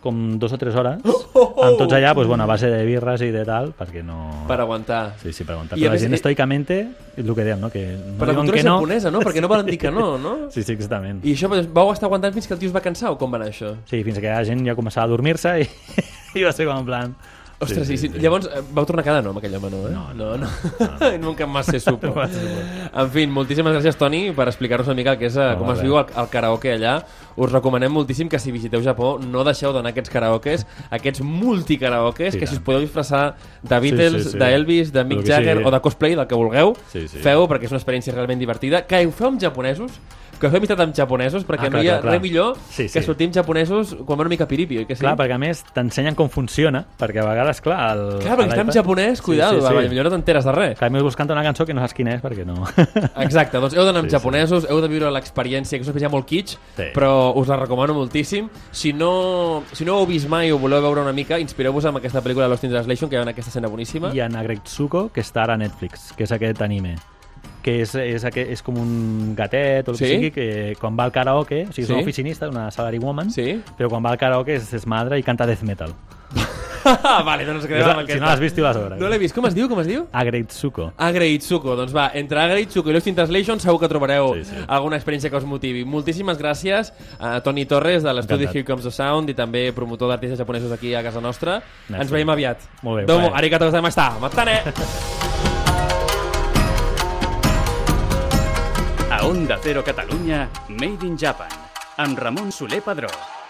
com 0.02 0.20
dos 0.42 0.54
o 0.54 0.60
tres 0.62 0.78
hores 0.78 1.02
amb 1.02 1.78
tots 1.80 1.94
allà, 1.98 2.14
pues, 2.18 2.30
bueno, 2.30 2.46
a 2.46 2.50
base 2.50 2.70
de 2.72 2.84
birres 2.86 3.24
i 3.26 3.32
de 3.34 3.44
tal 3.46 3.72
perquè 3.78 4.04
no... 4.06 4.46
Per 4.50 4.60
aguantar. 4.62 5.02
Sí, 5.22 5.34
sí, 5.34 5.46
per 5.46 5.56
aguantar. 5.56 5.78
I 5.78 5.86
Però 5.86 5.94
la 5.94 6.00
gent 6.02 6.14
eh, 6.14 6.20
estoicamente, 6.20 6.80
és 7.16 7.26
el 7.26 7.34
que 7.36 7.46
dèiem, 7.46 7.62
no? 7.62 7.70
Que 7.74 7.84
no 7.98 8.16
Per 8.20 8.30
la 8.30 8.38
cultura 8.38 8.58
que 8.58 8.66
no. 8.66 8.78
japonesa, 8.80 9.12
no? 9.14 9.22
Perquè 9.26 9.44
no 9.44 9.52
volen 9.52 9.70
dir 9.70 9.78
que 9.82 9.92
no, 9.94 10.08
no? 10.22 10.34
Sí, 10.54 10.64
sí, 10.64 10.74
exactament. 10.74 11.22
I 11.26 11.36
això 11.36 11.50
doncs, 11.52 11.70
vau 11.74 11.92
estar 11.94 12.10
aguantant 12.10 12.34
fins 12.38 12.50
que 12.50 12.58
el 12.58 12.62
tio 12.64 12.72
es 12.72 12.76
va 12.76 12.84
cansar 12.84 13.14
o 13.14 13.20
com 13.22 13.34
va 13.34 13.42
anar 13.42 13.52
això? 13.52 13.76
Sí, 13.90 14.02
fins 14.08 14.20
que 14.20 14.32
la 14.32 14.42
gent 14.48 14.66
ja 14.68 14.78
començava 14.78 15.08
a 15.10 15.14
dormir-se 15.14 15.54
i, 15.62 15.70
i 16.40 16.48
va 16.48 16.56
ser 16.56 16.70
com 16.70 16.82
en 16.82 16.90
plan... 16.90 17.14
Ostres, 17.62 17.88
sí, 17.88 17.98
sí, 17.98 18.08
sí. 18.10 18.20
Llavors 18.20 18.48
eh, 18.50 18.62
vau 18.74 18.86
tornar 18.90 19.04
a 19.04 19.06
quedar 19.06 19.24
no 19.24 19.30
amb 19.32 19.40
aquell 19.40 19.54
home, 19.56 19.70
no? 19.70 19.82
Eh? 19.88 19.92
No, 19.94 20.14
no. 20.16 20.38
no. 20.38 20.48
Nunca 21.22 21.46
más 21.46 21.68
se 21.68 21.80
supo. 21.86 22.08
en 22.22 23.12
fin, 23.12 23.30
moltíssimes 23.32 23.74
gràcies, 23.78 23.96
Toni, 23.98 24.32
per 24.36 24.48
explicar-nos 24.50 24.88
una 24.88 24.96
mica 24.98 25.14
el 25.14 25.20
que 25.20 25.28
és, 25.30 25.38
eh, 25.38 25.52
No, 25.54 25.60
com 25.60 25.72
es 25.76 25.82
viu 25.86 25.98
el, 26.00 26.06
el 26.18 26.30
karaoke 26.34 26.74
allà. 26.74 26.96
Us 27.38 27.52
recomanem 27.52 27.94
moltíssim 27.94 28.28
que 28.28 28.40
si 28.40 28.52
visiteu 28.52 28.82
Japó 28.84 29.14
no 29.24 29.44
deixeu 29.48 29.72
d'anar 29.72 29.92
a 29.92 29.96
aquests 29.96 30.10
karaokes, 30.12 30.66
aquests 30.92 31.22
multikaraokes, 31.24 32.34
Sí, 32.34 32.40
que 32.40 32.48
si 32.48 32.56
us 32.58 32.62
podeu 32.66 32.82
disfressar 32.82 33.36
de 33.62 33.80
Beatles, 33.80 34.24
sí, 34.24 34.30
sí. 34.32 34.38
d'Elvis, 34.42 34.92
de 34.92 35.04
Mick 35.06 35.24
Jagger 35.28 35.58
sigui. 35.58 35.68
o 35.68 35.72
de 35.72 35.80
cosplay, 35.82 36.16
del 36.16 36.28
que 36.28 36.36
vulgueu, 36.36 36.74
Sí, 36.92 37.08
sí. 37.08 37.20
feu 37.24 37.48
perquè 37.48 37.70
és 37.70 37.72
una 37.72 37.80
experiència 37.80 38.14
realment 38.14 38.40
divertida. 38.42 38.84
Que 38.88 39.06
ho 39.06 39.12
feu 39.16 39.28
amb 39.32 39.40
japonesos, 39.42 39.92
que 40.42 40.50
feu 40.50 40.58
amistat 40.60 40.80
amb 40.84 40.96
japonesos, 40.98 41.46
perquè 41.48 41.68
Ah, 41.68 41.70
no 41.70 41.78
clar, 41.78 41.84
hi 41.86 41.88
ha 41.88 41.92
clar, 42.00 42.02
clar. 42.02 42.14
res 42.18 42.22
millor 42.22 42.58
Sí, 42.70 42.84
que 42.90 42.90
sí. 43.00 43.04
sortir 43.06 43.28
amb 43.30 43.36
japonesos 43.36 43.96
quan 44.06 44.18
va 44.20 44.26
una 44.26 44.30
mica 44.34 44.48
piripi, 44.50 44.80
oi 44.82 44.86
que 44.90 44.96
sí? 44.98 45.02
Clar, 45.06 45.16
perquè 45.20 45.36
a 45.36 45.40
més 45.42 45.64
t'ensenyen 45.74 46.16
com 46.18 46.28
funciona, 46.30 46.84
perquè 47.00 47.22
a 47.22 47.28
vegades, 47.30 47.62
clar... 47.62 47.80
El, 47.94 48.20
Clar, 48.24 48.38
perquè 48.40 48.52
està 48.56 48.66
en 48.66 48.72
japonès, 48.74 49.22
cuidado, 49.22 49.62
sí, 49.62 49.68
sí, 49.68 49.84
sí. 49.84 49.90
millor 49.94 50.06
no 50.10 50.12
t'enteres 50.18 50.44
de 50.46 50.52
res. 50.52 50.78
Clar, 50.80 50.90
a 50.90 50.94
més 50.98 51.04
vols 51.06 51.16
cantar 51.16 51.36
una 51.38 51.44
cançó 51.46 51.66
que 51.66 51.74
no 51.74 51.82
saps 51.86 51.94
quina 51.94 52.16
és, 52.16 52.22
perquè 52.22 52.46
no... 52.46 52.58
Exacte, 53.26 53.58
doncs 53.62 53.76
heu 53.78 53.86
d'anar 53.86 54.02
amb 54.02 54.10
Sí, 54.10 54.16
sí. 54.16 54.18
japonesos, 54.18 54.66
heu 54.70 54.82
de 54.82 54.88
viure 54.92 55.12
l'experiència, 55.14 55.78
que 55.78 55.84
és 55.84 55.88
una 55.88 55.94
experiència 55.94 56.12
molt 56.12 56.26
kitsch, 56.28 56.58
Sí. 56.78 56.90
però 56.96 57.32
us 57.38 57.48
la 57.48 57.58
recomano 57.62 57.94
moltíssim. 57.94 58.50
Si 58.72 58.94
no, 58.94 59.64
si 59.74 59.86
no 59.86 59.98
ho 59.98 60.02
heu 60.02 60.08
vist 60.10 60.28
mai 60.28 60.52
o 60.52 60.58
voleu 60.58 60.82
veure 60.82 61.02
una 61.06 61.14
mica, 61.14 61.38
inspireu-vos 61.40 61.86
amb 61.86 61.98
aquesta 62.02 62.22
pel·lícula 62.24 62.48
Lost 62.50 62.64
in 62.66 62.72
Translation, 62.72 63.10
que 63.10 63.16
hi 63.16 63.20
ha 63.20 63.24
en 63.24 63.30
aquesta 63.36 63.50
escena 63.54 63.68
boníssima. 63.68 64.12
I 64.14 64.20
en 64.26 64.36
Agretsuko, 64.36 65.10
que 65.14 65.22
està 65.22 65.44
ara 65.44 65.54
a 65.54 65.58
Netflix, 65.62 66.12
que 66.18 66.24
és 66.26 66.32
aquest 66.32 66.62
anime. 66.62 66.96
Que 67.62 67.82
és, 67.82 67.94
és, 67.96 68.24
és 68.24 68.62
com 68.66 68.78
un 68.78 69.34
gatet 69.36 69.88
o 69.88 69.92
el 69.92 69.98
Sí? 69.98 70.04
que 70.06 70.10
sigui, 70.16 70.32
que 70.32 70.76
quan 70.80 70.98
va 70.98 71.04
al 71.06 71.12
karaoke, 71.12 71.66
o 71.70 71.72
sigui, 71.74 71.84
és 71.84 71.88
Sí? 71.88 71.94
una 71.94 72.02
oficinista, 72.02 72.50
una 72.50 72.70
salary 72.72 72.98
woman, 73.00 73.30
Sí? 73.32 73.62
però 73.78 73.90
quan 73.90 74.04
va 74.04 74.10
al 74.12 74.18
karaoke 74.18 74.56
es 74.56 74.72
desmadra 74.72 75.18
i 75.18 75.24
canta 75.24 75.46
death 75.46 75.62
metal. 75.64 75.94
vale, 77.26 77.46
doncs 77.46 77.68
quedem 77.68 77.84
amb 77.86 78.00
si 78.00 78.04
aquesta. 78.06 78.20
no 78.24 78.26
l'has 78.32 78.40
vist, 78.40 78.56
t'hi 78.56 78.62
vas 78.64 78.76
a 78.76 78.80
veure. 78.80 78.96
No 78.98 79.10
l'he 79.12 79.18
vist. 79.22 79.36
Com 79.36 79.46
es 79.46 79.54
diu? 79.54 79.68
Com 79.70 79.80
es 79.84 79.88
diu? 79.88 80.08
Agreitsuko. 80.12 80.88
Agraïtsuko. 80.98 81.76
Doncs 81.78 81.94
va, 81.94 82.08
entre 82.18 82.40
Agraïtsuko 82.42 82.90
i 82.90 82.94
Lost 82.96 83.08
in 83.12 83.16
Translation 83.20 83.60
segur 83.60 83.80
que 83.84 83.88
trobareu 83.92 84.34
Sí, 84.40 84.46
sí. 84.50 84.56
alguna 84.68 84.98
experiència 84.98 85.30
que 85.30 85.38
us 85.38 85.46
motivi. 85.46 85.84
Moltíssimes 85.86 86.40
gràcies 86.40 86.94
a 87.20 87.42
Toni 87.46 87.66
Torres 87.70 88.02
de 88.02 88.14
l'estudi. 88.14 88.48
Here 88.50 88.64
Comes 88.66 88.84
the 88.88 88.92
Sound 88.92 89.30
i 89.30 89.36
també 89.38 89.68
promotor 89.74 90.10
d'artistes 90.10 90.40
japonesos 90.40 90.72
aquí 90.72 90.96
a 90.96 91.04
casa 91.04 91.22
nostra. 91.22 91.62
Merci. 91.90 92.02
Ens 92.02 92.12
veiem 92.12 92.30
aviat. 92.34 92.58
Molt 92.82 93.02
bé, 93.02 93.06
Domo, 93.06 93.30
arigato 93.36 93.66
gozaimashita. 93.70 94.18
Matane! 94.20 94.62
A 99.22 99.26
Onda 99.28 99.60
Cero 99.62 99.84
Catalunya, 99.84 100.50
Made 100.68 101.06
in 101.06 101.16
Japan, 101.16 101.54
amb 101.98 102.18
Ramon 102.18 102.50
Soler 102.52 102.82
Padró. 102.82 103.41